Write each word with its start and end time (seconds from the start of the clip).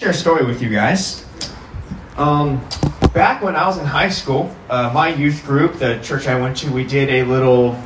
share 0.00 0.08
a 0.08 0.14
story 0.14 0.46
with 0.46 0.62
you 0.62 0.70
guys. 0.70 1.26
Um, 2.16 2.66
back 3.12 3.42
when 3.42 3.54
I 3.54 3.66
was 3.66 3.76
in 3.76 3.84
high 3.84 4.08
school, 4.08 4.50
uh, 4.70 4.90
my 4.94 5.10
youth 5.10 5.44
group, 5.44 5.74
the 5.74 5.98
church 6.02 6.26
I 6.26 6.40
went 6.40 6.56
to, 6.58 6.72
we 6.72 6.84
did 6.84 7.10
a 7.10 7.24
little 7.24 7.78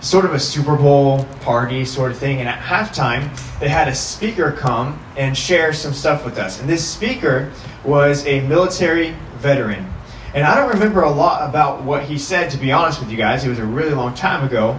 sort 0.00 0.24
of 0.24 0.34
a 0.34 0.40
Super 0.40 0.74
Bowl 0.74 1.24
party 1.42 1.84
sort 1.84 2.10
of 2.10 2.18
thing. 2.18 2.40
And 2.40 2.48
at 2.48 2.58
halftime, 2.58 3.30
they 3.60 3.68
had 3.68 3.86
a 3.86 3.94
speaker 3.94 4.50
come 4.50 4.98
and 5.16 5.38
share 5.38 5.72
some 5.72 5.92
stuff 5.92 6.24
with 6.24 6.38
us. 6.38 6.60
And 6.60 6.68
this 6.68 6.84
speaker 6.84 7.52
was 7.84 8.26
a 8.26 8.40
military 8.48 9.14
veteran. 9.36 9.88
And 10.34 10.44
I 10.44 10.56
don't 10.56 10.70
remember 10.70 11.02
a 11.02 11.10
lot 11.10 11.48
about 11.48 11.84
what 11.84 12.02
he 12.02 12.18
said, 12.18 12.50
to 12.50 12.58
be 12.58 12.72
honest 12.72 12.98
with 12.98 13.12
you 13.12 13.16
guys. 13.16 13.44
It 13.44 13.48
was 13.48 13.60
a 13.60 13.64
really 13.64 13.94
long 13.94 14.14
time 14.14 14.44
ago. 14.44 14.76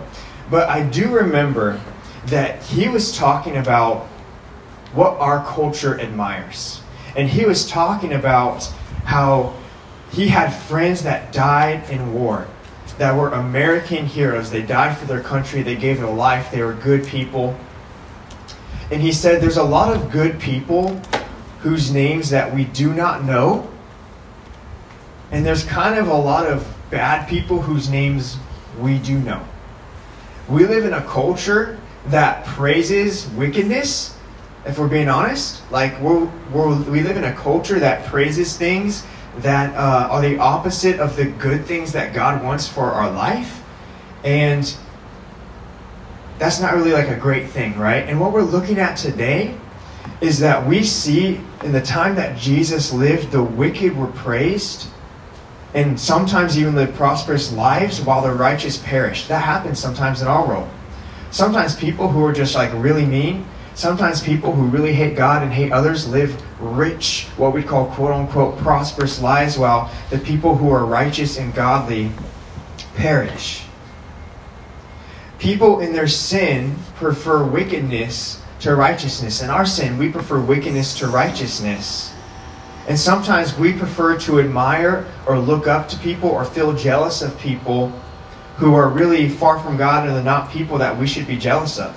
But 0.50 0.68
I 0.68 0.84
do 0.84 1.10
remember 1.10 1.80
that 2.26 2.62
he 2.64 2.89
was 2.89 3.18
talking 3.18 3.55
about 3.55 4.08
what 4.94 5.14
our 5.20 5.42
culture 5.46 5.98
admires 5.98 6.80
and 7.16 7.30
he 7.30 7.46
was 7.46 7.68
talking 7.68 8.14
about 8.14 8.64
how 9.05 9.54
he 10.12 10.27
had 10.27 10.49
friends 10.49 11.04
that 11.04 11.31
died 11.31 11.90
in 11.90 12.13
war, 12.13 12.48
that 12.98 13.16
were 13.16 13.30
American 13.30 14.05
heroes. 14.05 14.52
They 14.52 14.62
died 14.62 14.98
for 14.98 15.05
their 15.05 15.22
country, 15.22 15.62
they 15.62 15.76
gave 15.76 16.00
their 16.00 16.09
life, 16.09 16.52
they 16.52 16.62
were 16.62 16.73
good 16.73 17.05
people. 17.05 17.58
And 18.91 19.02
he 19.02 19.12
said 19.12 19.41
there's 19.41 19.58
a 19.58 19.63
lot 19.63 19.95
of 19.95 20.12
good 20.12 20.39
people 20.39 21.02
whose 21.59 21.91
names 21.91 22.30
that 22.31 22.53
we 22.53 22.66
do 22.66 22.94
not 22.94 23.23
know. 23.23 23.70
And 25.31 25.45
there's 25.45 25.64
kind 25.64 25.98
of 25.98 26.09
a 26.09 26.14
lot 26.14 26.45
of 26.45 26.67
bad 26.89 27.30
people 27.30 27.62
whose 27.62 27.89
names 27.89 28.38
we 28.80 29.00
do 29.00 29.17
know. 29.17 29.45
We 30.50 30.66
live 30.66 30.84
in 30.84 30.94
a 30.94 31.02
culture 31.02 31.80
that 32.08 32.45
praises 32.45 33.28
wickedness 33.30 34.17
if 34.66 34.78
we're 34.78 34.88
being 34.88 35.10
honest. 35.10 35.62
Like 35.72 36.00
we're, 36.00 36.26
we're, 36.54 36.76
we 36.84 37.02
live 37.02 37.18
in 37.18 37.24
a 37.24 37.34
culture 37.34 37.80
that 37.80 38.06
praises 38.06 38.58
things 38.58 39.06
that 39.38 39.74
uh, 39.76 40.10
are 40.12 40.22
the 40.22 40.38
opposite 40.40 41.00
of 41.00 41.16
the 41.16 41.26
good 41.26 41.66
things 41.66 41.94
that 41.94 42.14
God 42.14 42.44
wants 42.44 42.68
for 42.68 42.92
our 42.92 43.09
life, 43.09 43.64
and 44.23 44.76
that's 46.38 46.59
not 46.59 46.73
really 46.73 46.92
like 46.92 47.08
a 47.08 47.16
great 47.16 47.50
thing, 47.50 47.78
right? 47.78 48.08
And 48.09 48.20
what 48.20 48.34
we're 48.34 48.42
looking 48.42 48.78
at 48.78 48.98
today 48.98 49.56
is 50.20 50.40
that 50.40 50.68
we 50.68 50.84
see 50.84 51.40
in 51.64 51.72
the 51.72 51.81
time 51.81 52.16
that 52.16 52.38
Jesus 52.38 52.92
lived, 52.92 53.31
the 53.31 53.44
wicked 53.44 53.96
were 53.96 54.08
praised. 54.08 54.88
And 55.73 55.98
sometimes 55.98 56.59
even 56.59 56.75
live 56.75 56.94
prosperous 56.96 57.53
lives 57.53 58.02
while 58.02 58.22
the 58.22 58.34
righteous 58.34 58.78
perished. 58.78 59.30
That 59.30 59.44
happens 59.44 59.80
sometimes 59.80 60.22
in 60.22 60.28
our 60.28 60.46
world. 60.46 60.70
Sometimes 61.31 61.75
people 61.75 62.09
who 62.09 62.25
are 62.25 62.34
just 62.34 62.56
like 62.56 62.72
really 62.73 63.06
mean, 63.06 63.46
Sometimes 63.73 64.22
people 64.22 64.53
who 64.53 64.64
really 64.67 64.94
hate 64.94 65.16
God 65.16 65.44
and 65.44 65.52
hate 65.52 65.72
others 65.72 66.08
live 66.08 66.41
rich, 66.59 67.27
what 67.38 67.53
we 67.53 67.64
call 67.64 67.88
quote 67.88 68.11
unquote 68.11 68.58
prosperous 68.58 69.22
lives, 69.22 69.58
while 69.58 69.91
the 70.09 70.17
people 70.17 70.55
who 70.55 70.69
are 70.72 70.86
righteous 70.86 71.38
and 71.38 71.53
godly 71.53 72.11
perish. 72.95 73.63
People 75.39 75.80
in 75.80 75.94
their 75.94 76.08
sin 76.08 76.75
prefer 76.95 77.44
wickedness 77.44 78.41
to 78.59 78.75
righteousness. 78.75 79.41
In 79.41 79.50
our 79.50 79.66
sin, 79.66 79.97
we 79.97 80.11
prefer 80.11 80.39
wickedness 80.39 81.00
to 81.00 81.08
righteousness. 81.08 82.13
And 82.88 83.00
sometimes 83.00 83.58
we 83.58 83.73
prefer 83.73 84.19
to 84.19 84.39
admire 84.39 85.08
or 85.25 85.39
look 85.39 85.67
up 85.67 85.88
to 85.89 85.97
people 85.97 86.30
or 86.30 86.44
feel 86.44 86.73
jealous 86.73 87.22
of 87.22 87.39
people 87.39 87.89
who 88.58 88.75
are 88.75 88.89
really 88.89 89.30
far 89.30 89.59
from 89.59 89.78
God 89.78 90.06
and 90.06 90.16
they're 90.16 90.23
not 90.23 90.52
people 90.52 90.78
that 90.80 90.97
we 90.97 91.08
should 91.08 91.25
be 91.25 91.38
jealous 91.38 91.80
of 91.80 91.95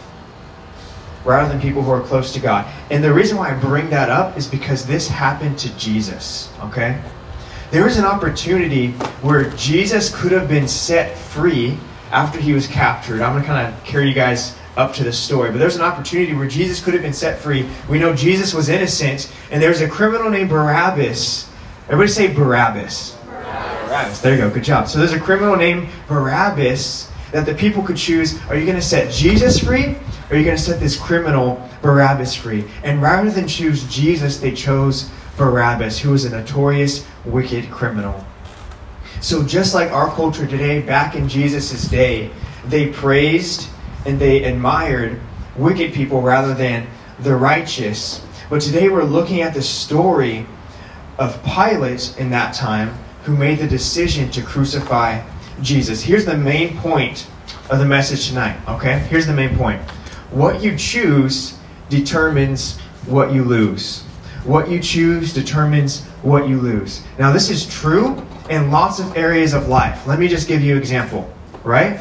rather 1.24 1.48
than 1.48 1.60
people 1.60 1.82
who 1.82 1.90
are 1.90 2.02
close 2.02 2.32
to 2.34 2.40
God. 2.40 2.66
And 2.90 3.02
the 3.02 3.12
reason 3.12 3.36
why 3.36 3.50
I 3.50 3.58
bring 3.58 3.90
that 3.90 4.10
up 4.10 4.36
is 4.36 4.46
because 4.46 4.86
this 4.86 5.08
happened 5.08 5.58
to 5.60 5.76
Jesus, 5.76 6.52
okay? 6.60 7.00
There 7.70 7.84
was 7.84 7.96
an 7.96 8.04
opportunity 8.04 8.92
where 9.22 9.50
Jesus 9.50 10.14
could 10.14 10.32
have 10.32 10.48
been 10.48 10.68
set 10.68 11.16
free 11.16 11.78
after 12.10 12.38
he 12.38 12.52
was 12.52 12.66
captured. 12.66 13.20
I'm 13.20 13.32
going 13.32 13.42
to 13.42 13.48
kind 13.48 13.74
of 13.74 13.84
carry 13.84 14.08
you 14.08 14.14
guys 14.14 14.56
up 14.76 14.92
to 14.94 15.04
the 15.04 15.12
story. 15.12 15.50
But 15.50 15.58
there's 15.58 15.76
an 15.76 15.82
opportunity 15.82 16.34
where 16.34 16.46
Jesus 16.46 16.82
could 16.82 16.94
have 16.94 17.02
been 17.02 17.12
set 17.12 17.38
free. 17.38 17.68
We 17.88 17.98
know 17.98 18.14
Jesus 18.14 18.54
was 18.54 18.68
innocent, 18.68 19.32
and 19.50 19.62
there's 19.62 19.80
a 19.80 19.88
criminal 19.88 20.30
named 20.30 20.50
Barabbas. 20.50 21.48
Everybody 21.86 22.10
say 22.10 22.32
Barabbas. 22.32 23.16
Barabbas. 23.24 23.88
Barabbas. 23.88 24.20
There 24.20 24.34
you 24.34 24.40
go. 24.40 24.50
Good 24.50 24.64
job. 24.64 24.88
So 24.88 24.98
there's 24.98 25.12
a 25.12 25.20
criminal 25.20 25.56
named 25.56 25.88
Barabbas 26.08 27.10
that 27.34 27.46
the 27.46 27.54
people 27.54 27.82
could 27.82 27.96
choose. 27.96 28.40
Are 28.44 28.56
you 28.56 28.64
going 28.64 28.76
to 28.76 28.82
set 28.82 29.12
Jesus 29.12 29.58
free 29.58 29.86
or 29.86 29.96
are 30.30 30.36
you 30.36 30.44
going 30.44 30.56
to 30.56 30.62
set 30.62 30.78
this 30.78 30.96
criminal 30.96 31.68
Barabbas 31.82 32.32
free? 32.32 32.64
And 32.84 33.02
rather 33.02 33.28
than 33.28 33.48
choose 33.48 33.92
Jesus, 33.92 34.38
they 34.38 34.52
chose 34.52 35.10
Barabbas, 35.36 35.98
who 35.98 36.10
was 36.10 36.24
a 36.24 36.30
notorious 36.30 37.04
wicked 37.24 37.72
criminal. 37.72 38.24
So, 39.20 39.44
just 39.44 39.74
like 39.74 39.90
our 39.90 40.14
culture 40.14 40.46
today, 40.46 40.80
back 40.80 41.16
in 41.16 41.28
Jesus' 41.28 41.88
day, 41.88 42.30
they 42.66 42.90
praised 42.90 43.68
and 44.06 44.16
they 44.16 44.44
admired 44.44 45.18
wicked 45.56 45.92
people 45.92 46.22
rather 46.22 46.54
than 46.54 46.86
the 47.18 47.34
righteous. 47.34 48.24
But 48.48 48.62
today 48.62 48.88
we're 48.88 49.02
looking 49.02 49.42
at 49.42 49.54
the 49.54 49.62
story 49.62 50.46
of 51.18 51.42
Pilate 51.42 52.16
in 52.16 52.30
that 52.30 52.54
time 52.54 52.90
who 53.24 53.36
made 53.36 53.58
the 53.58 53.66
decision 53.66 54.30
to 54.30 54.42
crucify 54.42 55.20
Jesus. 55.62 56.02
Here's 56.02 56.24
the 56.24 56.36
main 56.36 56.76
point 56.78 57.26
of 57.70 57.78
the 57.78 57.84
message 57.84 58.28
tonight, 58.28 58.56
okay? 58.68 58.98
Here's 59.10 59.26
the 59.26 59.32
main 59.32 59.56
point. 59.56 59.80
What 60.30 60.62
you 60.62 60.76
choose 60.76 61.58
determines 61.88 62.78
what 63.06 63.32
you 63.32 63.44
lose. 63.44 64.02
What 64.44 64.68
you 64.68 64.80
choose 64.80 65.32
determines 65.32 66.02
what 66.22 66.48
you 66.48 66.60
lose. 66.60 67.02
Now, 67.18 67.32
this 67.32 67.50
is 67.50 67.66
true 67.66 68.26
in 68.50 68.70
lots 68.70 68.98
of 68.98 69.16
areas 69.16 69.54
of 69.54 69.68
life. 69.68 70.06
Let 70.06 70.18
me 70.18 70.28
just 70.28 70.48
give 70.48 70.62
you 70.62 70.72
an 70.72 70.78
example, 70.78 71.32
right? 71.62 72.00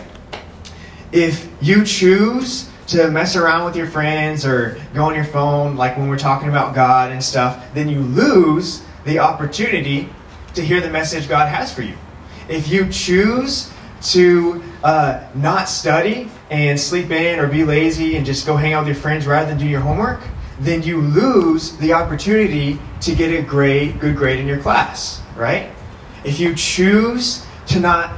If 1.11 1.49
you 1.61 1.85
choose 1.85 2.69
to 2.87 3.09
mess 3.09 3.35
around 3.35 3.65
with 3.65 3.75
your 3.75 3.87
friends 3.87 4.45
or 4.45 4.81
go 4.93 5.05
on 5.05 5.15
your 5.15 5.23
phone, 5.23 5.77
like 5.77 5.97
when 5.97 6.09
we're 6.09 6.17
talking 6.17 6.49
about 6.49 6.75
God 6.75 7.11
and 7.11 7.23
stuff, 7.23 7.65
then 7.73 7.87
you 7.87 7.99
lose 7.99 8.83
the 9.05 9.19
opportunity 9.19 10.09
to 10.53 10.61
hear 10.61 10.81
the 10.81 10.89
message 10.89 11.29
God 11.29 11.47
has 11.47 11.73
for 11.73 11.81
you. 11.81 11.95
If 12.49 12.67
you 12.67 12.89
choose 12.89 13.71
to 14.03 14.63
uh, 14.83 15.25
not 15.35 15.69
study 15.69 16.29
and 16.49 16.79
sleep 16.79 17.09
in 17.11 17.39
or 17.39 17.47
be 17.47 17.63
lazy 17.63 18.17
and 18.17 18.25
just 18.25 18.45
go 18.45 18.55
hang 18.55 18.73
out 18.73 18.81
with 18.81 18.95
your 18.95 19.01
friends 19.01 19.25
rather 19.25 19.49
than 19.49 19.57
do 19.57 19.67
your 19.67 19.79
homework, 19.79 20.21
then 20.59 20.83
you 20.83 21.01
lose 21.01 21.75
the 21.77 21.93
opportunity 21.93 22.79
to 23.01 23.15
get 23.15 23.31
a 23.31 23.41
grade, 23.41 23.99
good 23.99 24.15
grade 24.15 24.39
in 24.39 24.47
your 24.47 24.59
class, 24.59 25.21
right? 25.35 25.71
If 26.23 26.39
you 26.39 26.53
choose 26.55 27.45
to 27.67 27.79
not 27.79 28.13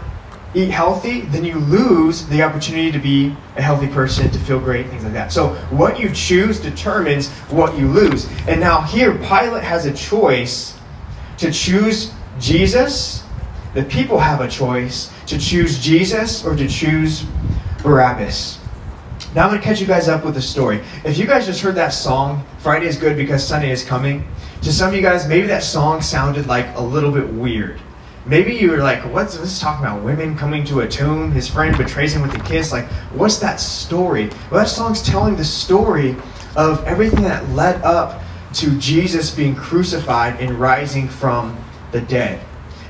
eat 0.53 0.69
healthy, 0.69 1.21
then 1.21 1.43
you 1.43 1.55
lose 1.55 2.25
the 2.27 2.41
opportunity 2.41 2.91
to 2.91 2.99
be 2.99 3.35
a 3.57 3.61
healthy 3.61 3.87
person, 3.87 4.29
to 4.31 4.39
feel 4.39 4.59
great, 4.59 4.87
things 4.87 5.03
like 5.03 5.13
that. 5.13 5.31
So 5.31 5.49
what 5.69 5.99
you 5.99 6.09
choose 6.11 6.59
determines 6.59 7.29
what 7.49 7.77
you 7.77 7.87
lose. 7.87 8.29
And 8.47 8.59
now 8.59 8.81
here, 8.81 9.13
Pilate 9.17 9.63
has 9.63 9.85
a 9.85 9.93
choice 9.93 10.77
to 11.37 11.51
choose 11.51 12.13
Jesus. 12.39 13.24
The 13.75 13.83
people 13.83 14.17
have 14.17 14.39
a 14.39 14.47
choice 14.47 15.11
to 15.27 15.37
choose 15.37 15.77
Jesus 15.79 16.45
or 16.45 16.55
to 16.55 16.65
choose 16.65 17.25
Barabbas. 17.83 18.57
Now 19.35 19.43
I'm 19.43 19.49
going 19.49 19.61
to 19.61 19.67
catch 19.67 19.81
you 19.81 19.85
guys 19.85 20.07
up 20.07 20.23
with 20.23 20.37
a 20.37 20.41
story. 20.41 20.81
If 21.03 21.17
you 21.17 21.25
guys 21.25 21.45
just 21.45 21.59
heard 21.59 21.75
that 21.75 21.89
song, 21.89 22.45
Friday 22.59 22.87
is 22.87 22.95
good 22.95 23.17
because 23.17 23.45
Sunday 23.45 23.71
is 23.71 23.83
coming, 23.83 24.25
to 24.61 24.71
some 24.71 24.87
of 24.87 24.95
you 24.95 25.01
guys, 25.01 25.27
maybe 25.27 25.45
that 25.47 25.61
song 25.61 26.01
sounded 26.01 26.47
like 26.47 26.73
a 26.77 26.81
little 26.81 27.11
bit 27.11 27.27
weird. 27.27 27.81
Maybe 28.25 28.55
you 28.55 28.71
were 28.71 28.77
like, 28.77 29.03
what's 29.13 29.37
this 29.37 29.59
talking 29.59 29.85
about? 29.85 30.01
Women 30.03 30.37
coming 30.37 30.63
to 30.67 30.79
a 30.79 30.87
tomb, 30.87 31.33
his 31.33 31.49
friend 31.49 31.77
betrays 31.77 32.15
him 32.15 32.21
with 32.21 32.33
a 32.33 32.39
kiss. 32.45 32.71
Like, 32.71 32.85
what's 33.11 33.39
that 33.39 33.59
story? 33.59 34.29
Well, 34.49 34.61
that 34.61 34.69
song's 34.69 35.03
telling 35.03 35.35
the 35.35 35.43
story 35.43 36.15
of 36.55 36.81
everything 36.85 37.23
that 37.23 37.47
led 37.49 37.81
up 37.83 38.23
to 38.53 38.79
Jesus 38.79 39.35
being 39.35 39.53
crucified 39.53 40.39
and 40.39 40.51
rising 40.51 41.09
from 41.09 41.61
the 41.91 41.99
dead. 41.99 42.39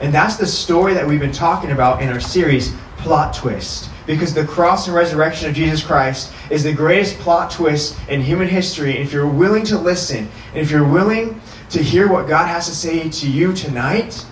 And 0.02 0.14
that's 0.14 0.36
the 0.36 0.46
story 0.46 0.94
that 0.94 1.08
we've 1.08 1.20
been 1.20 1.32
talking 1.32 1.72
about 1.72 2.02
in 2.02 2.10
our 2.10 2.20
series, 2.20 2.74
Plot 2.98 3.34
Twist. 3.34 3.90
Because 4.06 4.34
the 4.34 4.46
cross 4.46 4.88
and 4.88 4.96
resurrection 4.96 5.50
of 5.50 5.56
Jesus 5.56 5.84
Christ 5.84 6.32
is 6.50 6.64
the 6.64 6.74
greatest 6.74 7.18
plot 7.20 7.50
twist 7.50 7.98
in 8.08 8.22
human 8.22 8.48
history. 8.48 8.92
And 8.92 9.00
if 9.00 9.12
you're 9.12 9.28
willing 9.28 9.64
to 9.66 9.78
listen, 9.80 10.30
and 10.54 10.58
if 10.58 10.70
you're 10.70 10.88
willing 10.88 11.42
to 11.72 11.82
hear 11.82 12.08
what 12.08 12.28
God 12.28 12.48
has 12.48 12.68
to 12.68 12.76
say 12.76 13.10
to 13.10 13.30
you 13.30 13.54
tonight, 13.54 14.26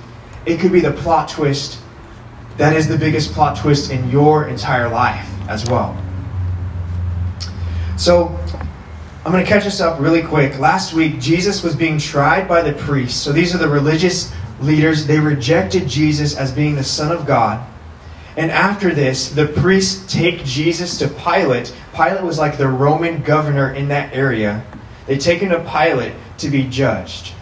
it 0.45 0.60
could 0.60 0.71
be 0.71 0.80
the 0.80 0.92
plot 0.92 1.30
twist 1.30 1.80
that 2.57 2.75
is 2.75 2.88
the 2.88 2.98
biggest 2.98 3.33
plot 3.33 3.57
twist 3.57 3.92
in 3.92 4.10
your 4.10 4.48
entire 4.48 4.88
life 4.88 5.27
as 5.50 5.68
well. 5.69 5.98
So, 7.98 8.27
I'm 9.25 9.31
going 9.31 9.44
to 9.44 9.50
catch 9.50 9.65
us 9.65 9.80
up 9.80 10.00
really 10.00 10.21
quick. 10.21 10.60
Last 10.60 10.94
week, 10.94 11.19
Jesus 11.19 11.63
was 11.63 11.75
being 11.75 11.98
tried 11.98 12.48
by 12.48 12.62
the 12.62 12.74
priests. 12.74 13.19
So, 13.19 13.31
these 13.31 13.56
are 13.56 13.57
the 13.57 13.69
religious 13.69 14.33
leaders, 14.61 15.05
they 15.05 15.19
rejected 15.19 15.88
Jesus 15.88 16.35
as 16.35 16.51
being 16.51 16.75
the 16.75 16.83
Son 16.83 17.11
of 17.11 17.25
God. 17.25 17.65
And 18.35 18.50
after 18.50 18.94
this, 18.94 19.29
the 19.29 19.47
priests 19.47 20.11
take 20.11 20.44
Jesus 20.44 20.97
to 20.97 21.07
Pilate. 21.07 21.73
Pilate 21.94 22.23
was 22.23 22.39
like 22.39 22.57
the 22.57 22.67
Roman 22.67 23.21
governor 23.21 23.73
in 23.73 23.89
that 23.89 24.13
area. 24.13 24.65
They 25.05 25.17
take 25.17 25.39
him 25.39 25.50
to 25.50 25.59
Pilate 25.59 26.13
to 26.39 26.50
be 26.50 26.63
judged. 26.63 27.33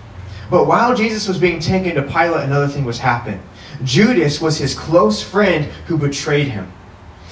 But 0.50 0.68
while 0.68 0.96
Jesus 0.96 1.28
was 1.28 1.38
being 1.38 1.60
taken 1.60 1.96
to 1.96 2.02
Pilate, 2.02 2.44
another 2.44 2.68
thing 2.68 2.84
was 2.84 3.00
happening. 3.00 3.42
Judas 3.84 4.42
was 4.42 4.58
his 4.58 4.78
close 4.78 5.24
friend 5.24 5.66
who 5.88 5.98
betrayed 5.98 6.50
him. 6.50 6.72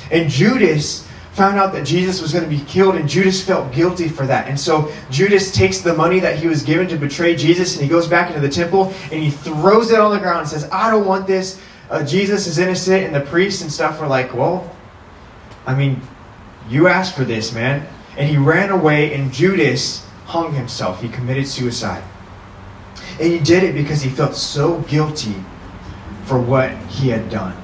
And 0.10 0.30
Judas 0.30 1.08
found 1.34 1.58
out 1.58 1.72
that 1.74 1.86
Jesus 1.86 2.22
was 2.22 2.34
going 2.34 2.44
to 2.44 2.50
be 2.50 2.64
killed, 2.66 2.96
and 2.96 3.08
Judas 3.08 3.44
felt 3.44 3.72
guilty 3.72 4.08
for 4.08 4.26
that. 4.26 4.48
And 4.48 4.60
so 4.60 4.92
Judas 5.10 5.52
takes 5.52 5.80
the 5.80 5.94
money 5.94 6.20
that 6.20 6.38
he 6.38 6.48
was 6.48 6.64
given 6.64 6.88
to 6.90 6.98
betray 6.98 7.36
Jesus, 7.36 7.76
and 7.76 7.84
he 7.84 7.90
goes 7.90 8.08
back 8.08 8.30
into 8.30 8.42
the 8.42 8.50
temple 8.50 8.94
and 9.12 9.24
he 9.24 9.30
throws 9.30 9.92
it 9.92 10.00
on 10.00 10.12
the 10.12 10.20
ground 10.20 10.40
and 10.40 10.50
says, 10.50 10.68
I 10.72 10.90
don't 10.92 11.06
want 11.06 11.28
this. 11.28 11.62
Uh, 11.90 12.04
Jesus 12.04 12.48
is 12.48 12.58
innocent. 12.58 13.04
And 13.06 13.16
the 13.16 13.22
priests 13.22 13.62
and 13.62 13.72
stuff 13.72 14.00
were 14.00 14.08
like, 14.08 14.34
Well, 14.34 14.76
I 15.66 15.76
mean, 15.76 16.02
you 16.70 16.88
asked 16.88 17.16
for 17.16 17.24
this, 17.24 17.54
man. 17.54 17.88
And 18.18 18.30
he 18.30 18.38
ran 18.38 18.70
away, 18.70 19.14
and 19.14 19.32
Judas 19.32 20.06
hung 20.26 20.54
himself. 20.54 21.02
He 21.02 21.10
committed 21.10 21.48
suicide. 21.48 22.04
And 23.20 23.32
he 23.32 23.40
did 23.40 23.64
it 23.64 23.74
because 23.76 24.02
he 24.02 24.10
felt 24.10 24.36
so 24.36 24.80
guilty 24.82 25.36
for 26.26 26.40
what 26.40 26.72
he 26.88 27.10
had 27.10 27.30
done. 27.30 27.56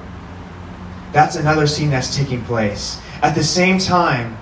That's 1.12 1.36
another 1.36 1.66
scene 1.66 1.90
that's 1.90 2.16
taking 2.16 2.42
place. 2.44 3.00
At 3.22 3.34
the 3.34 3.44
same 3.44 3.78
time, 3.78 4.36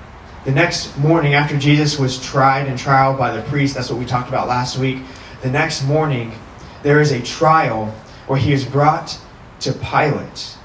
the 0.45 0.51
next 0.51 0.99
morning 0.99 1.35
after 1.35 1.57
Jesus 1.59 1.99
was 1.99 2.23
tried 2.23 2.67
and 2.67 2.79
trialed 2.79 3.19
by 3.19 3.35
the 3.35 3.43
priest, 3.45 3.75
that's 3.75 3.89
what 3.89 3.99
we 3.99 4.05
talked 4.05 4.29
about 4.29 4.49
last 4.49 4.79
week, 4.79 4.99
the 5.43 5.51
next 5.51 5.85
morning 5.85 6.33
there 6.83 7.01
is 7.01 7.13
a 7.13 7.23
trial 7.23 7.87
where 8.27 8.39
he 8.39 8.53
is 8.53 8.65
brought 8.65 9.19
to 9.61 9.73
Pilate. 9.73 10.57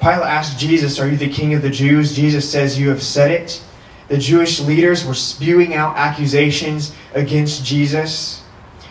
Pilate 0.00 0.26
asked 0.26 0.58
Jesus, 0.58 0.98
Are 0.98 1.08
you 1.08 1.16
the 1.16 1.28
king 1.28 1.54
of 1.54 1.62
the 1.62 1.70
Jews? 1.70 2.16
Jesus 2.16 2.50
says, 2.50 2.78
You 2.78 2.88
have 2.88 3.02
said 3.02 3.30
it. 3.30 3.62
The 4.08 4.18
Jewish 4.18 4.60
leaders 4.60 5.06
were 5.06 5.14
spewing 5.14 5.74
out 5.74 5.96
accusations 5.96 6.94
against 7.14 7.64
Jesus. 7.64 8.42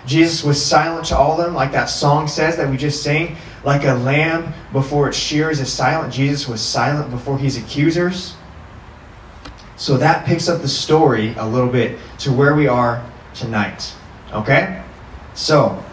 Jesus 0.06 0.44
was 0.44 0.64
silent 0.64 1.06
to 1.08 1.18
all 1.18 1.40
of 1.40 1.46
them, 1.46 1.54
like 1.54 1.74
that 1.74 1.86
song 1.86 2.28
says 2.28 2.56
that 2.56 2.70
we 2.70 2.78
just 2.78 3.04
sang. 3.04 3.36
Like 3.64 3.84
a 3.84 3.94
lamb 3.94 4.54
before 4.72 5.10
its 5.10 5.18
shears 5.18 5.60
is 5.60 5.72
silent, 5.72 6.14
Jesus 6.14 6.48
was 6.48 6.62
silent 6.62 7.12
before 7.12 7.38
his 7.38 7.58
accusers. 7.58 8.36
So 9.82 9.98
that 9.98 10.28
picks 10.28 10.48
up 10.48 10.62
the 10.62 10.68
story 10.68 11.34
a 11.38 11.48
little 11.48 11.68
bit 11.68 11.98
to 12.20 12.32
where 12.32 12.54
we 12.54 12.68
are 12.68 13.04
tonight. 13.34 13.96
Okay? 14.32 14.84
So, 15.34 15.84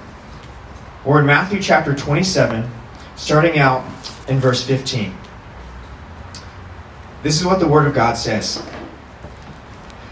we're 1.07 1.21
in 1.21 1.25
Matthew 1.25 1.63
chapter 1.63 1.95
27, 1.95 2.71
starting 3.17 3.59
out 3.59 3.87
in 4.29 4.41
verse 4.41 4.63
15. 4.63 5.15
This 7.23 7.41
is 7.41 7.47
what 7.47 7.61
the 7.61 7.67
Word 7.67 7.87
of 7.87 7.95
God 7.95 8.19
says. 8.19 8.63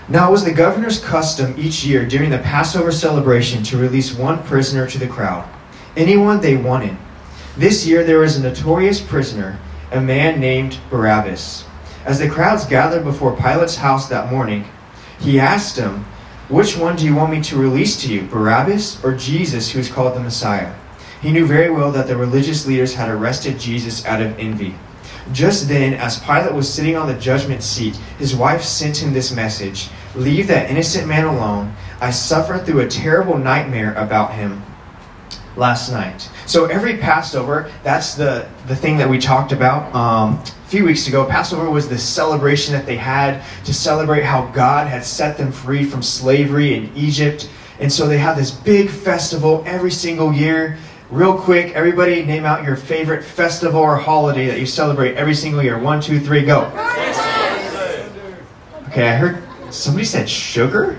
Now 0.09 0.29
it 0.29 0.33
was 0.33 0.45
the 0.45 0.55
governor's 0.55 0.99
custom 1.05 1.55
each 1.59 1.85
year 1.85 2.07
during 2.07 2.31
the 2.31 2.39
Passover 2.39 2.91
celebration 2.91 3.63
to 3.65 3.77
release 3.77 4.15
one 4.15 4.43
prisoner 4.45 4.87
to 4.87 4.99
the 4.99 5.07
crowd, 5.07 5.47
anyone 5.99 6.41
they 6.41 6.57
wanted. 6.57 6.97
This 7.59 7.87
year 7.87 8.05
there 8.05 8.21
was 8.21 8.39
a 8.39 8.43
notorious 8.43 9.03
prisoner, 9.03 9.59
a 9.93 10.01
man 10.01 10.41
named 10.41 10.79
Barabbas. 10.89 11.66
As 12.07 12.21
the 12.21 12.31
crowds 12.31 12.65
gathered 12.65 13.03
before 13.03 13.37
Pilate's 13.37 13.75
house 13.75 14.09
that 14.09 14.31
morning, 14.31 14.65
he 15.19 15.41
asked 15.41 15.75
them, 15.75 16.05
Which 16.49 16.77
one 16.77 16.95
do 16.95 17.05
you 17.05 17.17
want 17.17 17.33
me 17.33 17.43
to 17.43 17.57
release 17.57 18.01
to 18.03 18.15
you, 18.15 18.23
Barabbas 18.23 19.03
or 19.05 19.17
Jesus, 19.17 19.73
who 19.73 19.81
is 19.81 19.91
called 19.91 20.15
the 20.15 20.21
Messiah? 20.21 20.73
He 21.21 21.33
knew 21.33 21.45
very 21.45 21.69
well 21.69 21.91
that 21.91 22.07
the 22.07 22.17
religious 22.17 22.65
leaders 22.65 22.95
had 22.95 23.09
arrested 23.09 23.59
Jesus 23.59 24.07
out 24.07 24.23
of 24.23 24.39
envy. 24.39 24.77
Just 25.33 25.67
then, 25.67 25.95
as 25.95 26.21
Pilate 26.21 26.55
was 26.55 26.73
sitting 26.73 26.97
on 26.97 27.09
the 27.09 27.19
judgment 27.19 27.65
seat, 27.65 27.97
his 28.21 28.37
wife 28.37 28.63
sent 28.63 29.03
him 29.03 29.13
this 29.13 29.35
message 29.35 29.89
Leave 30.15 30.47
that 30.47 30.71
innocent 30.71 31.09
man 31.09 31.25
alone. 31.25 31.75
I 32.01 32.13
suffered 32.13 32.65
through 32.65 32.81
a 32.81 32.89
terrible 32.89 33.37
nightmare 33.37 33.95
about 33.95 34.33
him 34.33 34.63
last 35.57 35.91
night. 35.91 36.31
So 36.47 36.67
every 36.67 36.99
Passover, 36.99 37.69
that's 37.83 38.15
the, 38.15 38.49
the 38.69 38.77
thing 38.77 38.97
that 38.99 39.09
we 39.09 39.19
talked 39.19 39.51
about 39.51 39.93
um, 39.93 40.43
few 40.67 40.85
weeks 40.85 41.07
ago. 41.07 41.25
Passover 41.25 41.71
was 41.71 41.89
the 41.89 41.99
celebration 41.99 42.73
that 42.73 42.87
they 42.87 42.97
had 42.97 43.43
to 43.65 43.73
celebrate 43.73 44.25
how 44.25 44.47
God 44.47 44.89
had 44.89 45.05
set 45.05 45.39
them 45.39 45.53
free 45.53 45.85
from 45.85 46.03
slavery 46.03 46.75
in 46.75 46.91
Egypt. 46.97 47.49
And 47.79 47.93
so 47.93 48.07
they 48.09 48.19
have 48.19 48.37
this 48.37 48.51
big 48.51 48.91
festival 48.91 49.63
every 49.65 49.93
single 49.93 50.33
year. 50.33 50.77
Real 51.09 51.39
quick, 51.39 51.73
everybody 51.75 52.25
name 52.25 52.45
out 52.45 52.65
your 52.65 52.75
favorite 52.75 53.23
festival 53.23 53.81
or 53.81 53.97
holiday 53.97 54.49
that 54.49 54.59
you 54.59 54.67
celebrate 54.67 55.15
every 55.15 55.35
single 55.35 55.63
year. 55.63 55.79
One, 55.79 56.01
two, 56.01 56.19
three, 56.19 56.43
go. 56.43 56.65
Okay, 58.89 59.09
I 59.09 59.15
heard 59.15 59.43
somebody 59.73 60.05
said 60.05 60.29
sugar? 60.29 60.99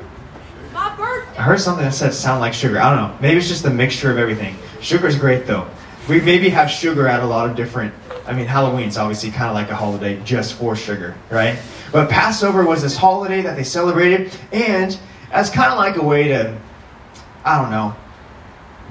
I 0.74 1.42
heard 1.42 1.60
something 1.60 1.84
that 1.84 1.94
said 1.94 2.14
sound 2.14 2.40
like 2.40 2.54
sugar. 2.54 2.80
I 2.80 2.96
don't 2.96 3.12
know. 3.12 3.18
Maybe 3.22 3.38
it's 3.38 3.50
just 3.50 3.64
the 3.64 3.70
mixture 3.70 4.10
of 4.10 4.18
everything. 4.18 4.56
Sugar's 4.80 5.18
great 5.18 5.46
though. 5.46 5.68
We 6.08 6.22
maybe 6.22 6.48
have 6.50 6.72
sugar 6.72 7.08
at 7.08 7.22
a 7.22 7.26
lot 7.26 7.50
of 7.50 7.56
different. 7.56 7.94
I 8.28 8.34
mean, 8.34 8.46
Halloween's 8.46 8.98
obviously 8.98 9.32
kind 9.32 9.50
of 9.50 9.56
like 9.56 9.70
a 9.70 9.76
holiday 9.76 10.22
just 10.24 10.56
for 10.56 10.76
sugar, 10.76 11.16
right? 11.30 11.58
But 11.92 12.10
Passover 12.10 12.66
was 12.66 12.82
this 12.82 12.98
holiday 12.98 13.42
that 13.42 13.56
they 13.56 13.64
celebrated, 13.64 14.38
and 14.52 14.98
as 15.32 15.50
kind 15.50 15.72
of 15.72 15.78
like 15.78 15.96
a 15.96 16.04
way 16.04 16.28
to, 16.28 16.58
I 17.46 17.62
don't 17.62 17.72
know, 17.72 17.96